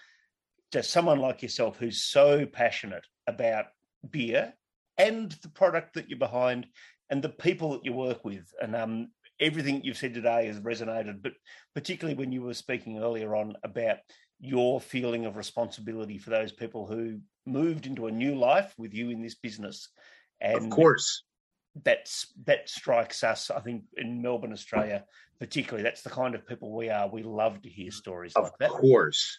[0.73, 3.67] to someone like yourself who's so passionate about
[4.09, 4.55] beer
[4.99, 6.67] and the product that you're behind
[7.09, 8.53] and the people that you work with.
[8.61, 11.33] And um, everything you've said today has resonated, but
[11.75, 13.99] particularly when you were speaking earlier on about
[14.39, 19.11] your feeling of responsibility for those people who moved into a new life with you
[19.11, 19.89] in this business.
[20.41, 21.25] And of course.
[21.85, 25.05] that's that strikes us i think in melbourne australia
[25.39, 28.59] particularly that's the kind of people we are we love to hear stories Of like
[28.59, 29.39] that course.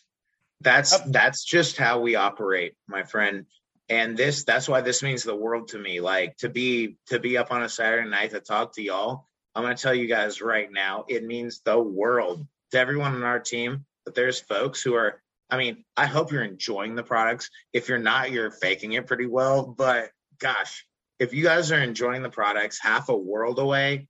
[0.61, 3.45] That's that's just how we operate, my friend.
[3.89, 5.99] And this that's why this means the world to me.
[5.99, 9.27] Like to be to be up on a Saturday night to talk to y'all.
[9.55, 13.39] I'm gonna tell you guys right now, it means the world to everyone on our
[13.39, 13.85] team.
[14.05, 17.49] But there's folks who are I mean, I hope you're enjoying the products.
[17.73, 19.65] If you're not, you're faking it pretty well.
[19.65, 20.85] But gosh,
[21.19, 24.07] if you guys are enjoying the products half a world away,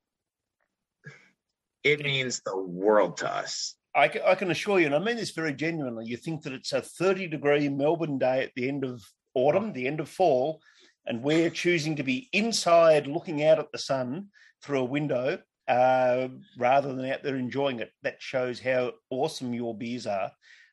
[1.82, 3.74] it means the world to us.
[3.94, 6.72] I, I can assure you and i mean this very genuinely you think that it's
[6.72, 10.62] a 30 degree melbourne day at the end of autumn the end of fall
[11.06, 14.28] and we're choosing to be inside looking out at the sun
[14.62, 15.38] through a window
[15.68, 16.28] uh,
[16.58, 20.30] rather than out there enjoying it that shows how awesome your beers are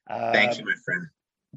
[0.09, 1.07] Thank Um, you, my friend.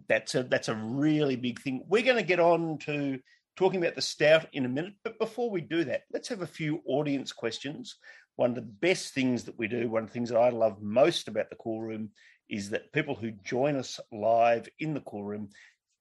[0.09, 1.85] that's a that's a really big thing.
[1.89, 3.19] We're going to get on to
[3.57, 6.47] talking about the stout in a minute, but before we do that, let's have a
[6.47, 7.97] few audience questions.
[8.37, 10.83] One of the best things that we do, one of the things that I love
[10.83, 12.11] most about the cool room,
[12.49, 15.49] is that people who join us live in the cool room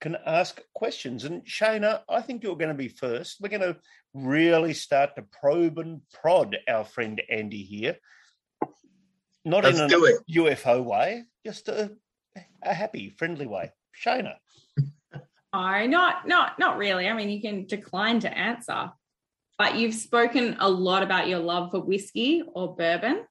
[0.02, 1.24] can ask questions.
[1.24, 3.40] And Shana, I think you're going to be first.
[3.40, 3.78] We're going to
[4.14, 7.96] really start to probe and prod our friend Andy here.
[9.46, 10.42] Not Let's in a.
[10.42, 11.92] UFO way, just a,
[12.64, 13.72] a happy, friendly way.
[14.04, 14.36] Shana.
[15.54, 17.08] Oh, not not not really.
[17.08, 18.92] I mean, you can decline to answer,
[19.58, 23.26] but you've spoken a lot about your love for whiskey or bourbon,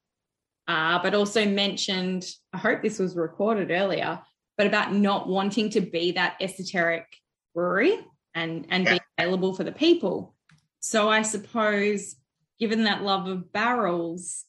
[0.69, 2.27] uh, but also mentioned.
[2.53, 4.21] I hope this was recorded earlier,
[4.61, 7.07] but about not wanting to be that esoteric
[7.55, 7.99] brewery
[8.35, 8.99] and and Yeah.
[8.99, 10.37] be available for the people.
[10.81, 12.17] So I suppose,
[12.59, 14.45] given that love of barrels,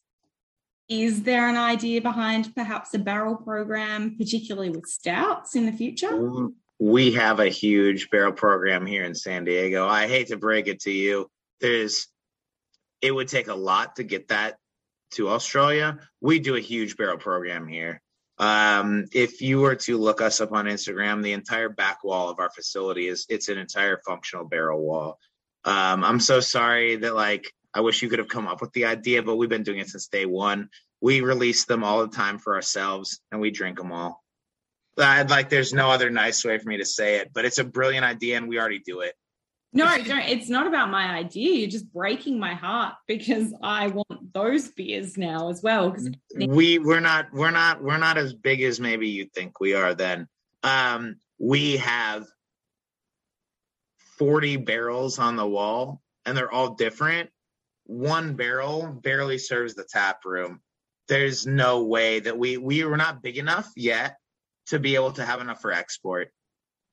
[0.90, 6.12] is there an idea behind perhaps a barrel program, particularly with stouts in the future?
[6.12, 9.88] Mm, we have a huge barrel program here in San Diego.
[9.88, 11.32] I hate to break it to you.
[11.62, 12.10] There's
[13.00, 14.58] it would take a lot to get that
[15.12, 16.00] to Australia.
[16.20, 18.02] We do a huge barrel program here.
[18.42, 22.40] Um, if you were to look us up on Instagram, the entire back wall of
[22.40, 25.20] our facility is it's an entire functional barrel wall.
[25.64, 28.86] Um, I'm so sorry that like I wish you could have come up with the
[28.86, 30.70] idea, but we've been doing it since day one.
[31.02, 34.24] We release them all the time for ourselves, and we drink them all.
[34.98, 37.64] I'd like there's no other nice way for me to say it, but it's a
[37.64, 39.14] brilliant idea and we already do it.
[39.74, 40.28] No, don't.
[40.28, 41.56] It's not about my idea.
[41.58, 45.92] You're just breaking my heart because I want those beers now as well.
[45.92, 46.10] 'cause
[46.50, 49.94] We we're not we're not we're not as big as maybe you think we are
[49.94, 50.28] then.
[50.64, 52.26] Um we have
[54.18, 57.30] 40 barrels on the wall and they're all different.
[57.86, 60.62] One barrel barely serves the tap room.
[61.08, 64.18] There's no way that we we were not big enough yet
[64.68, 66.32] to be able to have enough for export.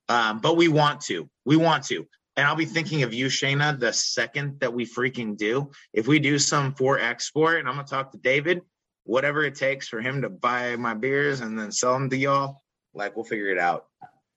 [0.08, 1.28] Um, but we want to.
[1.44, 2.06] We want to.
[2.38, 5.72] And I'll be thinking of you, Shayna, the second that we freaking do.
[5.92, 8.62] If we do some for export, and I'm gonna talk to David,
[9.02, 12.62] whatever it takes for him to buy my beers and then sell them to y'all,
[12.94, 13.86] Like we'll figure it out.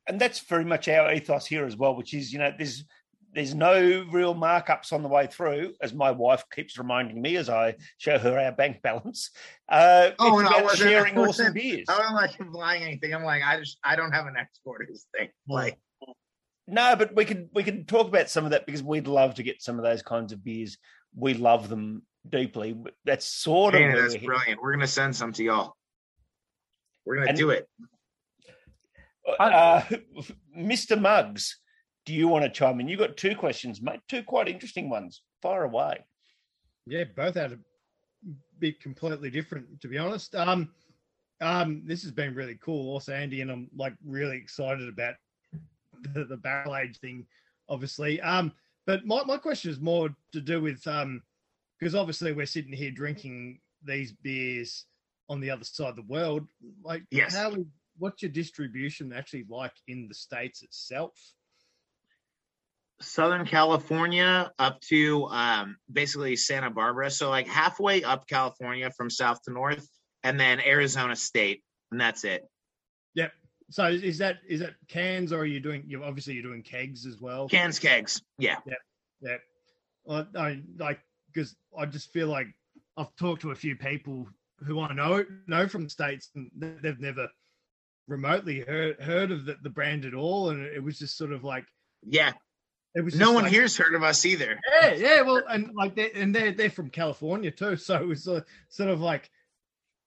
[0.07, 2.83] and that's very much our ethos here as well, which is you know there's
[3.35, 7.49] there's no real markups on the way through, as my wife keeps reminding me as
[7.49, 9.29] I show her our bank balance.
[9.69, 11.85] Uh, Oh, it's no, I about sharing awesome beers.
[11.87, 13.13] I don't like implying anything.
[13.13, 15.29] I'm like, I just I don't have an exporters thing.
[15.47, 15.77] Like
[16.71, 19.43] No, but we can we can talk about some of that because we'd love to
[19.43, 20.77] get some of those kinds of beers.
[21.13, 22.77] We love them deeply.
[23.03, 24.61] That's sort of man, where that's we're brilliant.
[24.61, 25.75] We're gonna send some to y'all.
[27.05, 27.67] We're gonna And- do it.
[29.37, 29.81] Uh,
[30.57, 30.99] Mr.
[30.99, 31.59] Muggs,
[32.05, 32.87] do you want to chime in?
[32.87, 33.99] You got two questions, mate.
[34.07, 35.21] Two quite interesting ones.
[35.41, 36.03] Fire away.
[36.87, 37.59] Yeah, both had a
[38.59, 40.35] bit completely different, to be honest.
[40.35, 40.71] Um,
[41.39, 45.15] um, this has been really cool, also, Andy, and I'm like really excited about
[46.01, 47.25] the, the barrel age thing,
[47.69, 48.21] obviously.
[48.21, 48.51] Um,
[48.85, 51.21] but my, my question is more to do with um,
[51.79, 54.85] because obviously we're sitting here drinking these beers
[55.29, 56.47] on the other side of the world.
[56.83, 57.35] Like, Yes.
[57.35, 57.55] how
[57.97, 61.13] what's your distribution actually like in the states itself?
[63.01, 67.09] Southern California up to um, basically Santa Barbara.
[67.09, 69.87] So like halfway up California from south to north,
[70.23, 72.43] and then Arizona State, and that's it.
[73.71, 75.83] So is that is that cans or are you doing?
[75.87, 77.47] You obviously you're doing kegs as well.
[77.47, 78.57] Cans, kegs, yeah.
[79.21, 79.37] Yeah.
[80.03, 80.99] Well, I like
[81.33, 82.47] because I just feel like
[82.97, 84.27] I've talked to a few people
[84.65, 87.29] who I know know from the states, and they've never
[88.07, 91.43] remotely heard heard of the, the brand at all, and it was just sort of
[91.43, 91.65] like
[92.05, 92.33] Yeah,
[92.93, 93.15] it was.
[93.15, 94.59] no one like, here's heard of us either.
[94.81, 95.21] Yeah, yeah.
[95.21, 98.89] Well, and like they and they're they're from California too, so it was uh, sort
[98.89, 99.29] of like,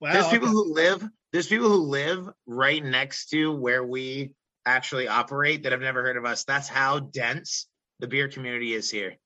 [0.00, 0.12] wow.
[0.12, 1.02] There's people who live.
[1.34, 4.30] There's people who live right next to where we
[4.64, 6.44] actually operate that have never heard of us.
[6.44, 7.66] That's how dense
[7.98, 9.16] the beer community is here.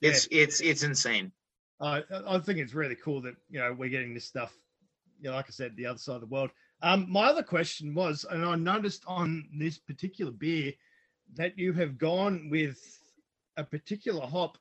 [0.00, 1.32] It's it's it's insane.
[1.78, 4.56] I I think it's really cool that you know we're getting this stuff.
[5.20, 6.48] You know, like I said, the other side of the world.
[6.80, 10.72] Um, my other question was, and I noticed on this particular beer
[11.34, 12.78] that you have gone with
[13.58, 14.56] a particular hop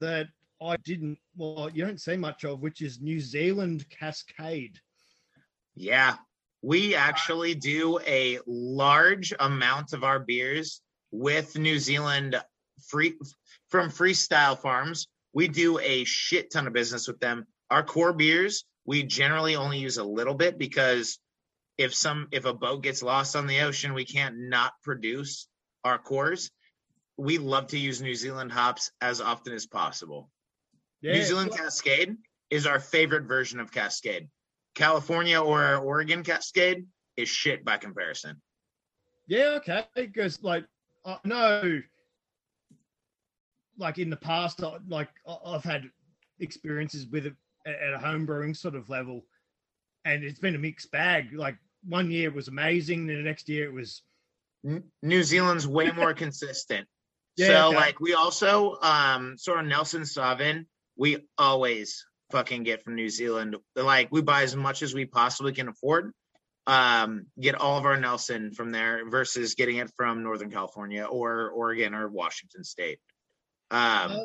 [0.00, 0.28] that
[0.62, 1.18] I didn't.
[1.36, 4.78] Well, you don't see much of, which is New Zealand Cascade.
[5.74, 6.16] Yeah,
[6.62, 12.40] we actually do a large amount of our beers with New Zealand
[12.88, 13.14] free
[13.68, 15.08] from Freestyle Farms.
[15.32, 17.46] We do a shit ton of business with them.
[17.70, 21.18] Our core beers, we generally only use a little bit because
[21.78, 25.48] if some if a boat gets lost on the ocean, we can't not produce
[25.84, 26.50] our cores.
[27.16, 30.30] We love to use New Zealand hops as often as possible.
[31.00, 32.16] Yeah, New Zealand Cascade
[32.50, 34.28] is our favorite version of Cascade.
[34.74, 38.40] California or Oregon Cascade is shit by comparison.
[39.26, 39.84] Yeah, okay.
[39.94, 40.64] Because like
[41.04, 41.80] I know,
[43.78, 45.08] like in the past, I- like
[45.46, 45.90] I've had
[46.40, 47.34] experiences with it
[47.66, 49.24] at a home brewing sort of level,
[50.04, 51.32] and it's been a mixed bag.
[51.32, 54.02] Like one year it was amazing, then the next year it was
[55.02, 56.86] New Zealand's way more consistent.
[57.36, 57.76] Yeah, so okay.
[57.76, 60.66] like we also um sort of Nelson Sauvin,
[60.96, 63.56] we always fucking get from New Zealand.
[63.76, 66.12] Like we buy as much as we possibly can afford.
[66.66, 71.50] Um, get all of our Nelson from there versus getting it from Northern California or
[71.50, 72.98] Oregon or Washington State.
[73.70, 74.16] Um, uh,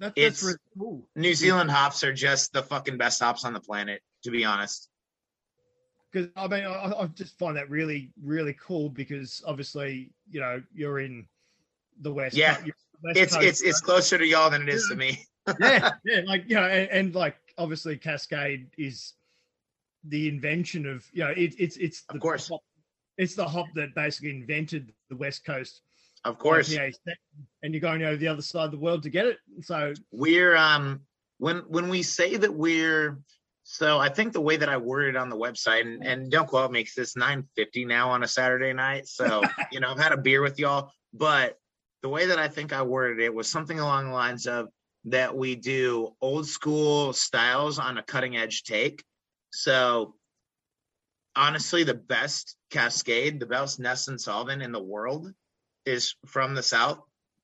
[0.00, 1.08] that, it's- that's really cool.
[1.14, 4.88] New Zealand hops are just the fucking best hops on the planet, to be honest.
[6.10, 10.62] Because I mean, I, I just find that really, really cool because obviously, you know,
[10.74, 11.26] you're in
[12.00, 12.36] the west.
[12.36, 12.58] Yeah.
[13.02, 15.24] West It's Coast, it's it's closer to y'all than it is to me.
[15.60, 19.14] Yeah, yeah, like you know, and, and like obviously Cascade is
[20.04, 22.48] the invention of you know it, it's it's the Of course.
[22.48, 22.60] hop,
[23.18, 25.82] it's the hop that basically invented the West Coast.
[26.24, 26.72] Of course.
[26.72, 26.94] IPA
[27.62, 29.38] and you're going over the other side of the world to get it.
[29.62, 31.00] So we're um
[31.38, 33.18] when when we say that we're
[33.64, 36.70] so I think the way that I worded on the website and, and don't quote
[36.70, 39.08] me because it's 950 now on a Saturday night.
[39.08, 41.58] So you know I've had a beer with y'all, but
[42.02, 44.68] the way that I think I worded it was something along the lines of
[45.04, 49.02] that we do old school styles on a cutting edge take.
[49.52, 50.14] So
[51.34, 55.32] honestly, the best Cascade, the best Nelson Sauvin in the world
[55.84, 57.00] is from the South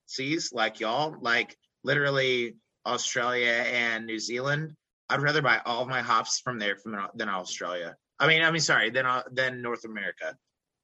[0.07, 2.57] Seas, like y'all, like literally
[2.87, 4.75] Australia and New Zealand.
[5.09, 7.97] I'd rather buy all of my hops from there from than Australia.
[8.19, 10.37] I mean, I mean, sorry, than uh, than North America.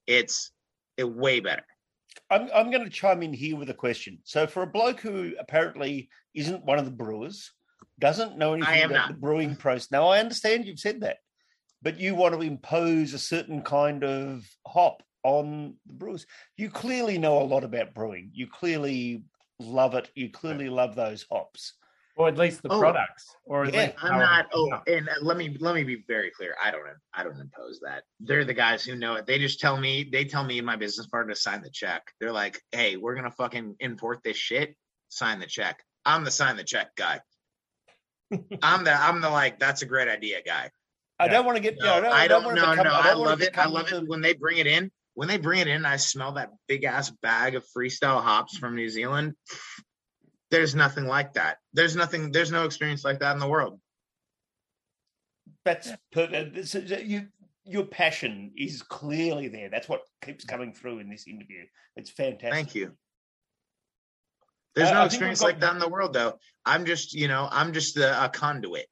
[0.06, 0.50] It's
[0.96, 1.64] it way better.
[2.30, 4.18] I'm, I'm going to chime in here with a question.
[4.24, 7.52] So, for a bloke who apparently isn't one of the brewers,
[7.98, 9.08] doesn't know anything about not.
[9.08, 9.90] the brewing process.
[9.90, 11.18] Now, I understand you've said that,
[11.82, 16.26] but you want to impose a certain kind of hop on the brewers.
[16.56, 18.30] You clearly know a lot about brewing.
[18.32, 19.22] You clearly
[19.60, 20.10] love it.
[20.14, 21.74] You clearly love those hops.
[22.16, 24.46] Or at least the Oh, products, or at Yeah, least I'm not.
[24.52, 24.82] Oh, no.
[24.86, 26.54] and uh, let me let me be very clear.
[26.62, 26.82] I don't.
[27.12, 28.04] I don't impose that.
[28.20, 29.26] They're the guys who know it.
[29.26, 30.08] They just tell me.
[30.10, 32.02] They tell me and my business partner to sign the check.
[32.20, 34.76] They're like, "Hey, we're gonna fucking import this shit.
[35.08, 37.20] Sign the check." I'm the sign the check guy.
[38.62, 38.92] I'm the.
[38.94, 39.58] I'm the like.
[39.58, 40.70] That's a great idea guy.
[41.18, 41.76] I don't want to get.
[41.80, 42.44] No, no, I don't.
[42.44, 42.92] want No, to become, no.
[42.92, 43.56] I, I love it.
[43.56, 44.90] I love it when they bring it in.
[45.16, 48.74] When they bring it in, I smell that big ass bag of freestyle hops from
[48.74, 49.34] New Zealand.
[50.54, 51.56] There's nothing like that.
[51.72, 52.30] There's nothing.
[52.30, 53.80] There's no experience like that in the world.
[55.64, 56.54] That's perfect.
[56.54, 57.26] This you,
[57.64, 59.68] your passion is clearly there.
[59.68, 61.64] That's what keeps coming through in this interview.
[61.96, 62.52] It's fantastic.
[62.52, 62.92] Thank you.
[64.76, 66.38] There's Uh, no I experience got- like that in the world, though.
[66.64, 68.86] I'm just, you know, I'm just a, a conduit.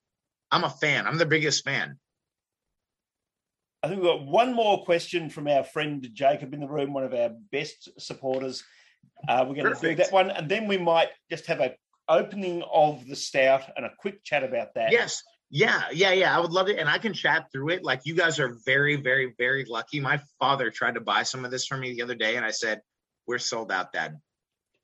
[0.51, 1.07] I'm a fan.
[1.07, 1.97] I'm the biggest fan.
[3.85, 7.05] I think we've got one more question from our friend Jacob in the room, one
[7.05, 8.65] of our best supporters.
[9.29, 11.75] Uh, we're going to do that one, and then we might just have a
[12.09, 14.93] opening of the stout and a quick chat about that.
[14.93, 15.23] Yes.
[15.55, 16.35] Yeah, yeah, yeah.
[16.35, 16.79] I would love it.
[16.79, 17.85] And I can chat through it.
[17.85, 20.01] Like you guys are very, very, very lucky.
[20.01, 22.51] My father tried to buy some of this for me the other day, and I
[22.51, 22.81] said,
[23.27, 24.19] We're sold out, Dad.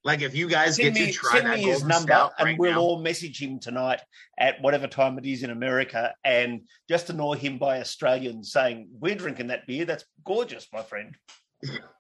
[0.05, 2.73] Like if you guys Send get me, to try that his number, stout and we'll
[2.73, 2.81] now.
[2.81, 4.01] all message him tonight
[4.39, 9.17] at whatever time it is in America, and just annoy him by Australians saying we're
[9.17, 9.87] drinking that beer.
[9.87, 11.17] That's gorgeous, my friend.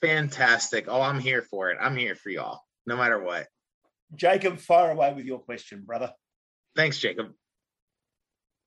[0.00, 0.86] Fantastic.
[0.88, 1.78] Oh, I'm here for it.
[1.80, 3.46] I'm here for y'all, no matter what.
[4.14, 6.12] Jacob, fire away with your question, brother.
[6.76, 7.32] Thanks, Jacob.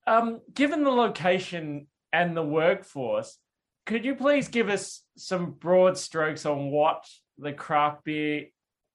[0.05, 3.37] Um, given the location and the workforce,
[3.85, 7.05] could you please give us some broad strokes on what
[7.37, 8.45] the craft beer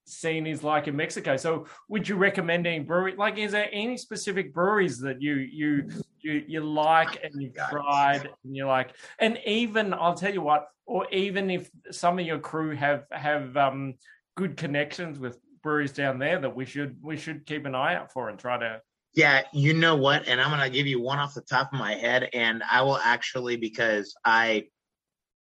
[0.07, 1.37] scene is like in Mexico?
[1.37, 3.15] So, would you recommend any brewery?
[3.17, 5.89] Like, is there any specific breweries that you you
[6.23, 8.95] you, you like and you've tried and you like?
[9.19, 13.57] And even I'll tell you what, or even if some of your crew have have
[13.57, 13.95] um,
[14.37, 18.13] good connections with breweries down there, that we should we should keep an eye out
[18.13, 18.81] for and try to
[19.15, 20.29] Yeah, you know what?
[20.29, 22.99] And I'm gonna give you one off the top of my head, and I will
[22.99, 24.69] actually because I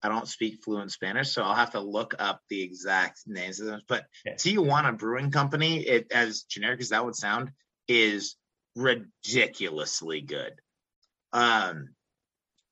[0.04, 3.68] I don't speak fluent Spanish, so I'll have to look up the exact names of
[3.68, 3.82] them.
[3.88, 4.36] But Yeah.
[4.36, 7.52] Tijuana Brewing Company, it as generic as that would sound,
[7.88, 8.36] is
[8.76, 10.54] ridiculously good.
[11.34, 11.96] Um,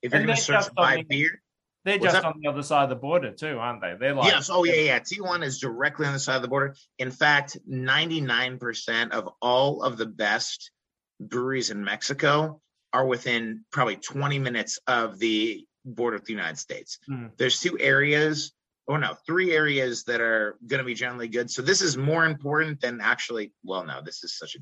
[0.01, 1.41] if you're And gonna they're search just on by the- beer,
[1.84, 3.95] They're just on the other side of the border too, aren't they?
[3.99, 4.99] They're like yes, oh yeah, yeah.
[4.99, 6.76] Tijuana is directly on the side of the border.
[6.97, 10.71] In fact, 99% of all of the best
[11.19, 12.59] breweries in Mexico
[12.91, 17.00] are within probably 20 minutes of the border with the United States.
[17.08, 17.28] Hmm.
[17.38, 18.54] There's two areas,
[18.88, 21.50] or no, three areas that are going to be generally good.
[21.52, 23.54] So this is more important than actually.
[23.64, 24.60] Well, no, this is such a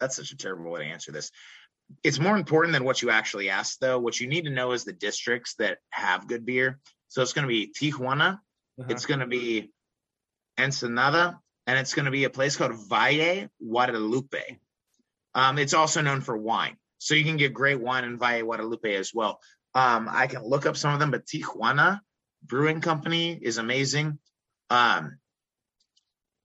[0.00, 1.32] that's such a terrible way to answer this.
[2.04, 3.98] It's more important than what you actually asked, though.
[3.98, 6.78] What you need to know is the districts that have good beer.
[7.08, 8.34] So it's going to be Tijuana,
[8.78, 8.84] Uh-huh.
[8.90, 9.72] it's going to be
[10.58, 14.58] Ensenada, and it's going to be a place called Valle Guadalupe.
[15.34, 18.94] Um, it's also known for wine, so you can get great wine in Valle Guadalupe
[18.94, 19.40] as well.
[19.74, 22.00] Um, I can look up some of them, but Tijuana
[22.42, 24.18] Brewing Company is amazing.
[24.70, 25.18] Um,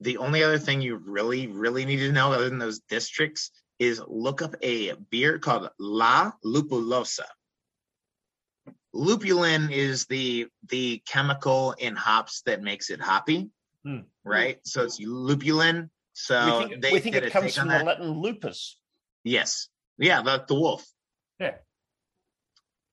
[0.02, 4.02] the only other thing you really, really need to know, other than those districts, is
[4.08, 7.26] look up a beer called La Lupulosa.
[8.94, 13.50] Lupulin is the the chemical in hops that makes it hoppy,
[13.84, 14.02] Hmm.
[14.24, 14.60] right?
[14.66, 15.90] So it's lupulin.
[16.14, 17.84] So we think, they we think it comes from the.
[17.84, 18.78] Latin lupus.
[19.24, 20.86] Yes, yeah, the, the wolf.
[21.40, 21.56] Yeah.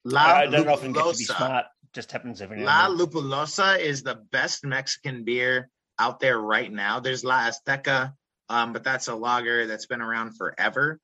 [0.04, 1.36] La I don't often get to be Lupulosa.
[1.36, 1.66] smart.
[1.92, 2.96] Just happens every now La.
[2.96, 7.00] Lupulosa is the best Mexican beer out there right now.
[7.00, 8.14] There's La Azteca,
[8.48, 10.98] um, but that's a lager that's been around forever.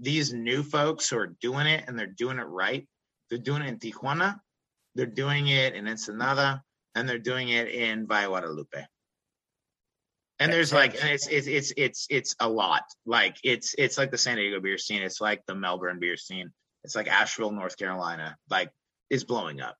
[0.00, 2.86] These new folks who are doing it and they're doing it right,
[3.30, 4.40] they're doing it in Tijuana,
[4.94, 6.62] they're doing it in Ensenada,
[6.94, 8.84] and they're doing it in Valle Guadalupe.
[10.38, 12.82] And there's like, and it's it's it's it's it's a lot.
[13.06, 15.02] Like it's it's like the San Diego beer scene.
[15.02, 16.52] It's like the Melbourne beer scene.
[16.84, 18.36] It's like Asheville, North Carolina.
[18.50, 18.70] Like
[19.10, 19.76] is blowing up.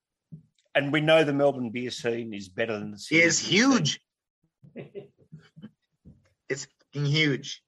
[0.74, 4.00] And we know the Melbourne beer scene is better than the Sydney is huge.
[6.48, 7.62] it's fucking huge.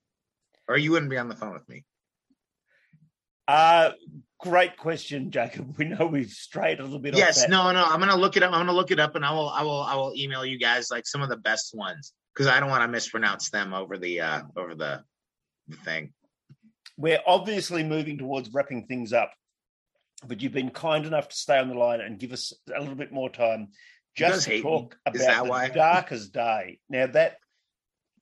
[0.68, 1.84] Or you wouldn't be on the phone with me.
[3.46, 3.90] Uh,
[4.38, 5.76] great question, Jacob.
[5.78, 7.84] We know we've strayed a little bit off Yes, no, no.
[7.84, 8.52] I'm gonna look it up.
[8.52, 10.90] I'm gonna look it up, and I will, I will, I will email you guys
[10.90, 14.22] like some of the best ones because I don't want to mispronounce them over the,
[14.22, 15.02] uh over the,
[15.68, 16.12] the thing.
[16.96, 19.32] We're obviously moving towards wrapping things up,
[20.26, 22.94] but you've been kind enough to stay on the line and give us a little
[22.94, 23.68] bit more time
[24.16, 25.20] just to talk me.
[25.20, 25.68] About the why?
[25.68, 26.78] darkest day.
[26.88, 27.38] Now that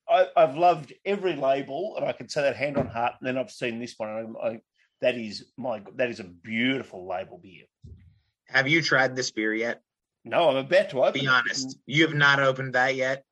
[0.08, 3.14] I, I've loved every label, and I can say that hand on heart.
[3.20, 4.60] And then I've seen this one, and I,
[5.00, 7.64] that is my that is a beautiful label beer.
[8.48, 9.82] Have you tried this beer yet?
[10.24, 11.20] No, I'm about to open.
[11.20, 11.30] Be it.
[11.30, 11.78] honest.
[11.86, 13.24] You have not opened that yet.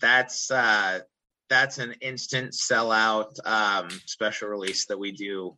[0.00, 1.00] That's uh
[1.48, 5.56] that's an instant sellout um, special release that we do.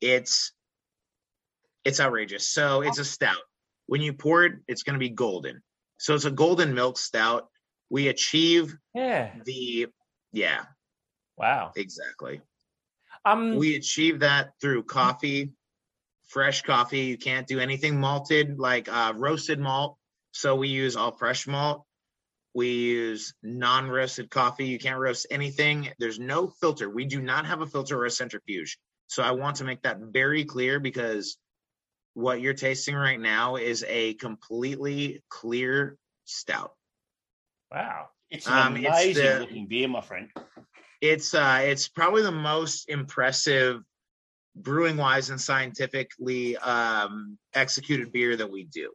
[0.00, 0.52] It's
[1.84, 2.48] it's outrageous.
[2.48, 3.36] So it's a stout.
[3.86, 5.62] When you pour it, it's going to be golden.
[5.98, 7.48] So it's a golden milk stout.
[7.90, 9.32] We achieve Yeah.
[9.44, 9.86] the
[10.32, 10.64] yeah,
[11.36, 11.72] Wow.
[11.76, 12.42] exactly.
[13.24, 13.56] Um.
[13.56, 15.52] We achieve that through coffee,
[16.28, 17.00] fresh coffee.
[17.06, 19.96] You can't do anything malted like uh, roasted malt.
[20.32, 21.84] So we use all fresh malt.
[22.54, 24.66] We use non-roasted coffee.
[24.66, 25.90] You can't roast anything.
[25.98, 26.88] There's no filter.
[26.88, 28.78] We do not have a filter or a centrifuge.
[29.06, 31.38] So I want to make that very clear because
[32.14, 36.72] what you're tasting right now is a completely clear stout.
[37.70, 38.08] wow.
[38.30, 40.28] It's an Um, it's amazing the- looking beer, my friend.
[41.00, 43.82] it's uh it's probably the most impressive
[44.56, 48.92] brewing wise and scientifically um executed beer that we do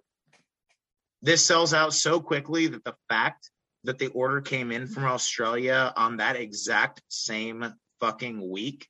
[1.24, 3.49] this sells out so quickly that the fact
[3.86, 7.65] that the order came in from australia on that exact same
[7.99, 8.88] fucking week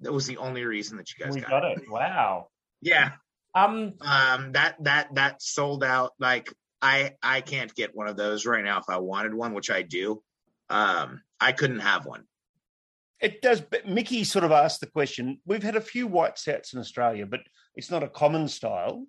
[0.00, 1.78] that was the only reason that you guys got, got it.
[1.78, 1.90] it.
[1.90, 2.48] Wow.
[2.80, 3.10] yeah
[3.54, 3.94] Um.
[4.00, 8.64] um that that that sold out like i i can't get one of those right
[8.64, 10.22] now if i wanted one which i do
[10.70, 12.24] um i couldn't have one
[13.20, 13.60] It does.
[13.60, 15.40] But Mickey sort of asked the question.
[15.46, 17.40] We've had a few white sets in Australia, but
[17.74, 19.06] it's not a common style.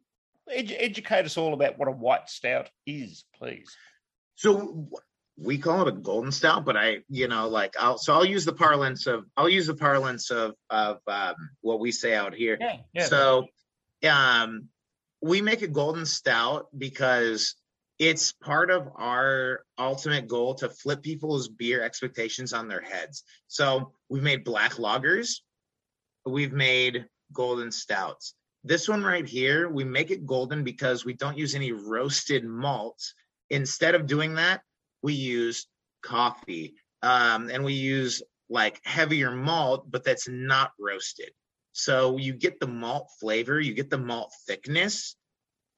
[0.50, 3.76] Edu- educate us all about what a white stout is, please.
[4.36, 4.88] So
[5.38, 8.46] we call it a golden stout, but I, you know, like I'll so I'll use
[8.46, 12.58] the parlance of I'll use the parlance of of um, what we say out here.
[12.60, 12.78] Yeah.
[12.93, 13.06] Yeah.
[13.06, 13.48] So,
[14.10, 14.70] um,
[15.22, 17.56] we make a golden stout because
[17.98, 23.24] it's part of our ultimate goal to flip people's beer expectations on their heads.
[23.48, 25.39] So we've made black lagers,
[26.26, 28.36] we've made golden stouts.
[28.68, 33.13] This one right here, we make it golden because we don't use any roasted malts.
[33.51, 34.61] Instead of doing that,
[35.03, 35.68] we use
[36.01, 41.30] coffee um, and we use like heavier malt, but that's not roasted.
[41.74, 45.16] So you get the malt flavor, you get the malt thickness,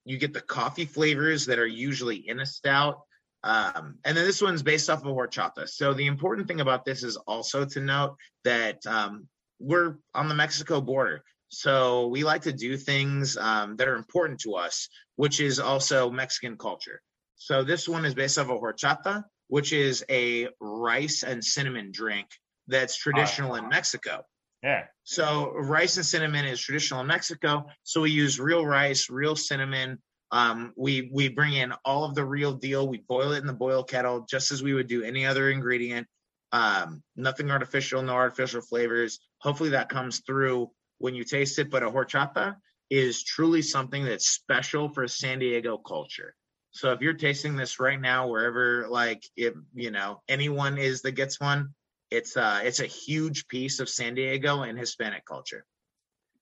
[0.06, 3.02] you get the coffee flavors that are usually in a stout.
[3.44, 5.68] Um, and then this one's based off of horchata.
[5.68, 8.16] So the important thing about this is also to note
[8.46, 9.28] that um,
[9.60, 11.24] we're on the Mexico border.
[11.50, 16.10] So we like to do things um, that are important to us, which is also
[16.10, 17.02] Mexican culture.
[17.36, 21.92] So this one is based off of a horchata, which is a rice and cinnamon
[21.92, 22.28] drink
[22.68, 24.24] that's traditional in Mexico.
[24.62, 24.86] yeah.
[25.04, 27.68] So rice and cinnamon is traditional in Mexico.
[27.84, 30.00] So we use real rice, real cinnamon.
[30.32, 32.86] Um, we we bring in all of the real deal.
[32.88, 36.08] We boil it in the boil kettle, just as we would do any other ingredient.
[36.52, 39.20] Um, nothing artificial, no artificial flavors.
[39.40, 41.70] Hopefully that comes through when you taste it.
[41.70, 42.56] But a horchata
[42.90, 46.36] is truly something that's special for San Diego culture.
[46.72, 51.14] So if you're tasting this right now, wherever like if you know anyone is that
[51.14, 51.74] gets one,
[52.12, 55.66] it's uh it's a huge piece of San Diego and Hispanic culture.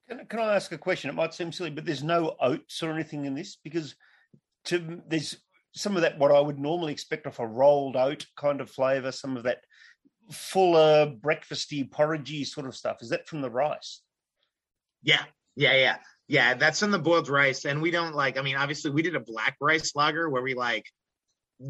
[0.08, 1.10] Can, can I ask a question?
[1.10, 3.95] It might seem silly, but there's no oats or anything in this because
[4.66, 5.38] to there's
[5.74, 9.12] some of that what I would normally expect of a rolled oat kind of flavour,
[9.12, 9.60] some of that
[10.32, 12.97] fuller breakfasty porridgey sort of stuff.
[13.01, 14.01] Is that from the rice?
[15.06, 15.24] Yeah,
[15.56, 15.97] yeah, yeah,
[16.28, 16.53] yeah.
[16.56, 18.38] That's in the boiled rice, and we don't like.
[18.38, 20.86] I mean, obviously, we did a black rice lager where we like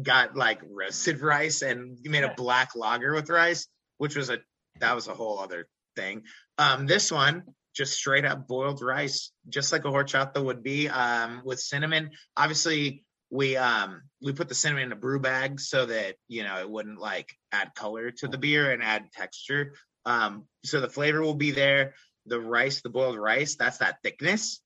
[0.02, 3.68] got like roasted rice and we made a black lager with rice,
[3.98, 4.38] which was a
[4.80, 6.22] that was a whole other thing.
[6.58, 7.42] Um, this one
[7.74, 12.10] just straight up boiled rice, just like a horchata would be, um, with cinnamon.
[12.36, 16.58] Obviously, we um we put the cinnamon in a brew bag so that you know
[16.58, 19.74] it wouldn't like add color to the beer and add texture.
[20.06, 21.94] Um, so the flavor will be there.
[22.26, 24.60] The rice, the boiled rice, that's that thickness.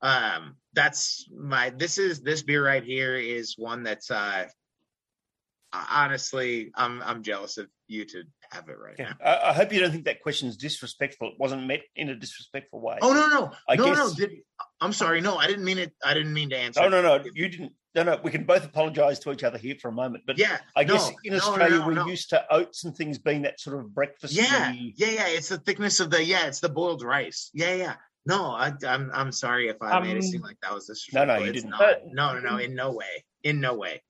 [0.00, 1.70] Um, that's my.
[1.70, 4.46] This is this beer right here is one that's uh
[5.72, 9.12] honestly I'm I'm jealous of you to have it right Yeah.
[9.20, 9.30] now.
[9.30, 11.28] I, I hope you don't think that question is disrespectful.
[11.28, 12.98] It wasn't meant in a disrespectful way.
[13.02, 14.12] Oh no no I no no!
[14.14, 14.30] Did,
[14.80, 15.20] I'm sorry.
[15.20, 15.92] No, I didn't mean it.
[16.04, 16.80] I didn't mean to answer.
[16.82, 17.72] Oh no, no, you didn't.
[18.04, 18.20] No, no.
[18.22, 20.24] We can both apologise to each other here for a moment.
[20.26, 22.06] But Yeah, I no, guess in no, no, Australia no, we're no.
[22.06, 24.34] used to oats and things being that sort of breakfast.
[24.34, 25.26] Yeah, yeah, yeah.
[25.28, 26.46] It's the thickness of the yeah.
[26.46, 27.50] It's the boiled rice.
[27.52, 27.94] Yeah, yeah.
[28.26, 30.92] No, I, I'm I'm sorry if I made it seem Um, like that was No,
[30.94, 31.26] disrespectful.
[31.26, 31.70] no, you It's didn't.
[31.70, 31.96] Not.
[32.12, 32.56] No, no, no.
[32.58, 33.24] In no way.
[33.42, 34.02] In no way.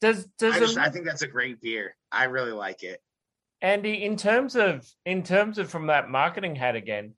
[0.00, 1.96] Does does I just a- I think that's a great beer.
[2.10, 3.00] I really like it.
[3.60, 7.14] Andy, in terms of in terms of from that marketing hat again,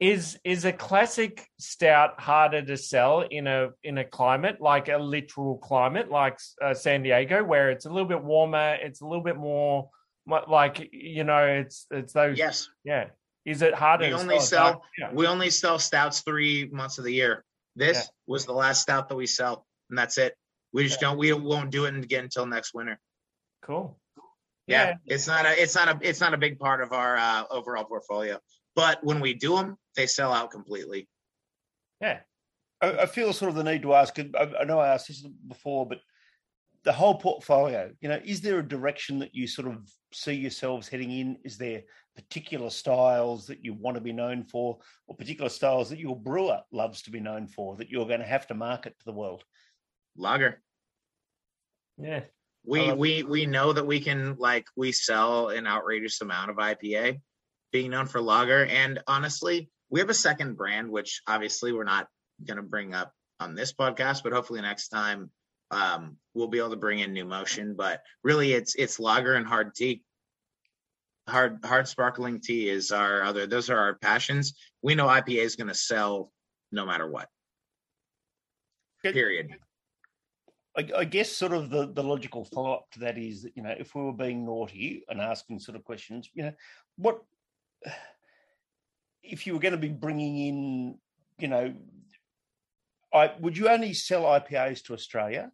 [0.00, 4.96] is is a classic stout harder to sell in a in a climate like a
[4.96, 9.22] literal climate like uh, San Diego, where it's a little bit warmer, it's a little
[9.22, 9.90] bit more
[10.26, 13.06] like you know, it's it's those Yes, yeah.
[13.44, 14.04] Is it harder?
[14.04, 15.10] We to only a sell- yeah.
[15.12, 17.44] we only sell stouts three months of the year.
[17.76, 18.02] This Yeah.
[18.26, 20.34] was the last stout that we sell, and that's it.
[20.72, 21.18] We just don't.
[21.18, 22.98] We won't do it again until next winter.
[23.62, 23.98] Cool.
[24.66, 24.94] Yeah, Yeah.
[25.06, 27.84] it's not a it's not a it's not a big part of our uh, overall
[27.84, 28.38] portfolio.
[28.80, 31.06] But when we do them, they sell out completely.
[32.00, 32.20] Yeah.
[32.80, 34.18] I, I feel sort of the need to ask.
[34.18, 35.98] I, I know I asked this before, but
[36.82, 40.88] the whole portfolio, you know, is there a direction that you sort of see yourselves
[40.88, 41.36] heading in?
[41.44, 41.82] Is there
[42.16, 46.60] particular styles that you want to be known for, or particular styles that your brewer
[46.72, 49.44] loves to be known for that you're going to have to market to the world?
[50.16, 50.62] Lager.
[51.98, 52.22] Yeah.
[52.64, 57.20] We we we know that we can like we sell an outrageous amount of IPA,
[57.72, 58.66] being known for lager.
[58.66, 62.08] And honestly, we have a second brand, which obviously we're not
[62.46, 65.30] going to bring up on this podcast, but hopefully next time
[65.70, 67.74] um, we'll be able to bring in new motion.
[67.76, 70.02] But really, it's it's lager and hard tea.
[71.28, 73.46] Hard hard sparkling tea is our other.
[73.46, 74.54] Those are our passions.
[74.82, 76.32] We know IPA is going to sell
[76.72, 77.28] no matter what.
[79.02, 79.56] Period.
[80.76, 83.62] I, I guess sort of the, the logical follow up to that is that, you
[83.62, 86.52] know, if we were being naughty and asking sort of questions, you know,
[86.96, 87.22] what
[89.22, 90.98] if you were going to be bringing in,
[91.38, 91.74] you know,
[93.12, 95.50] I would you only sell IPAs to Australia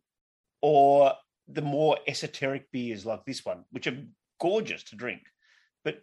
[0.61, 1.12] or
[1.48, 3.97] the more esoteric beers like this one, which are
[4.40, 5.23] gorgeous to drink,
[5.85, 6.03] but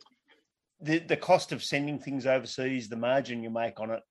[0.81, 4.01] the the cost of sending things overseas, the margin you make on it,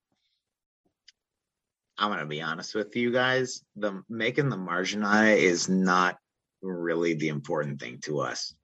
[1.98, 3.62] I'm gonna be honest with you guys.
[3.76, 6.18] The making the margin on it is not
[6.62, 8.54] really the important thing to us.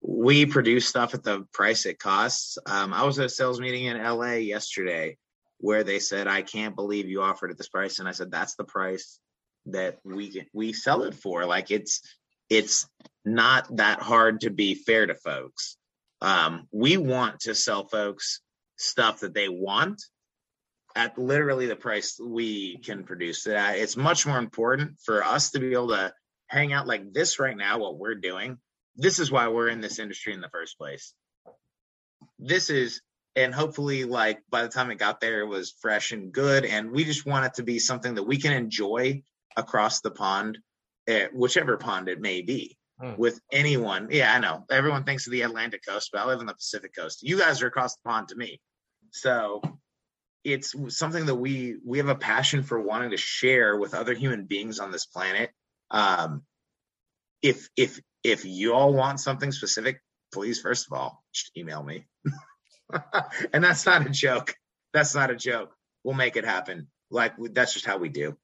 [0.00, 2.58] We produce stuff at the price it costs.
[2.66, 5.16] Um, I was at a sales meeting in LA yesterday
[5.58, 8.54] where they said, "I can't believe you offered at this price," and I said, "That's
[8.54, 9.18] the price
[9.66, 11.44] that we we sell it for.
[11.46, 12.00] Like it's
[12.48, 12.88] it's
[13.24, 15.76] not that hard to be fair to folks.
[16.20, 18.40] Um, we want to sell folks
[18.76, 20.02] stuff that they want
[20.96, 23.78] at literally the price we can produce it at.
[23.78, 26.12] It's much more important for us to be able to
[26.48, 28.58] hang out like this right now, what we're doing.
[28.98, 31.14] This is why we're in this industry in the first place.
[32.38, 33.00] This is,
[33.36, 36.64] and hopefully, like by the time it got there, it was fresh and good.
[36.64, 39.22] And we just want it to be something that we can enjoy
[39.56, 40.58] across the pond,
[41.06, 42.76] eh, whichever pond it may be.
[43.00, 43.14] Hmm.
[43.16, 46.46] With anyone, yeah, I know everyone thinks of the Atlantic coast, but I live on
[46.46, 47.22] the Pacific coast.
[47.22, 48.60] You guys are across the pond to me,
[49.12, 49.62] so
[50.42, 54.46] it's something that we we have a passion for wanting to share with other human
[54.46, 55.50] beings on this planet
[55.90, 56.42] um
[57.42, 60.00] if if if you all want something specific
[60.32, 62.06] please first of all just email me
[63.52, 64.54] and that's not a joke
[64.92, 65.74] that's not a joke
[66.04, 68.36] we'll make it happen like that's just how we do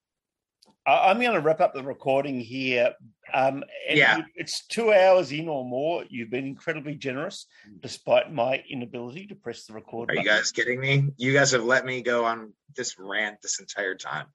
[0.87, 2.93] I'm going to wrap up the recording here.
[3.33, 4.21] Um, Yeah.
[4.35, 6.05] it's two hours in or more.
[6.11, 7.47] You've been incredibly generous,
[7.81, 10.11] despite my inability to press the record.
[10.11, 13.61] are you guys kidding me you guys have let me go on this rant this
[13.61, 14.27] entire time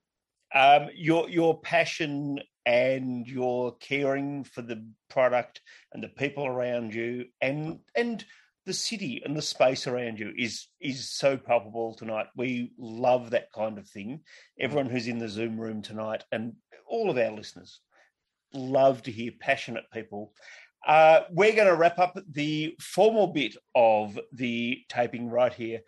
[0.52, 5.60] Um, your your passion and you're caring for the product
[5.92, 8.24] and the people around you, and and
[8.66, 12.26] the city and the space around you is is so palpable tonight.
[12.36, 14.20] We love that kind of thing.
[14.58, 16.54] Everyone who's in the Zoom room tonight, and
[16.86, 17.80] all of our listeners,
[18.52, 20.32] love to hear passionate people.
[20.86, 25.80] Uh, we're going to wrap up the formal bit of the taping right here.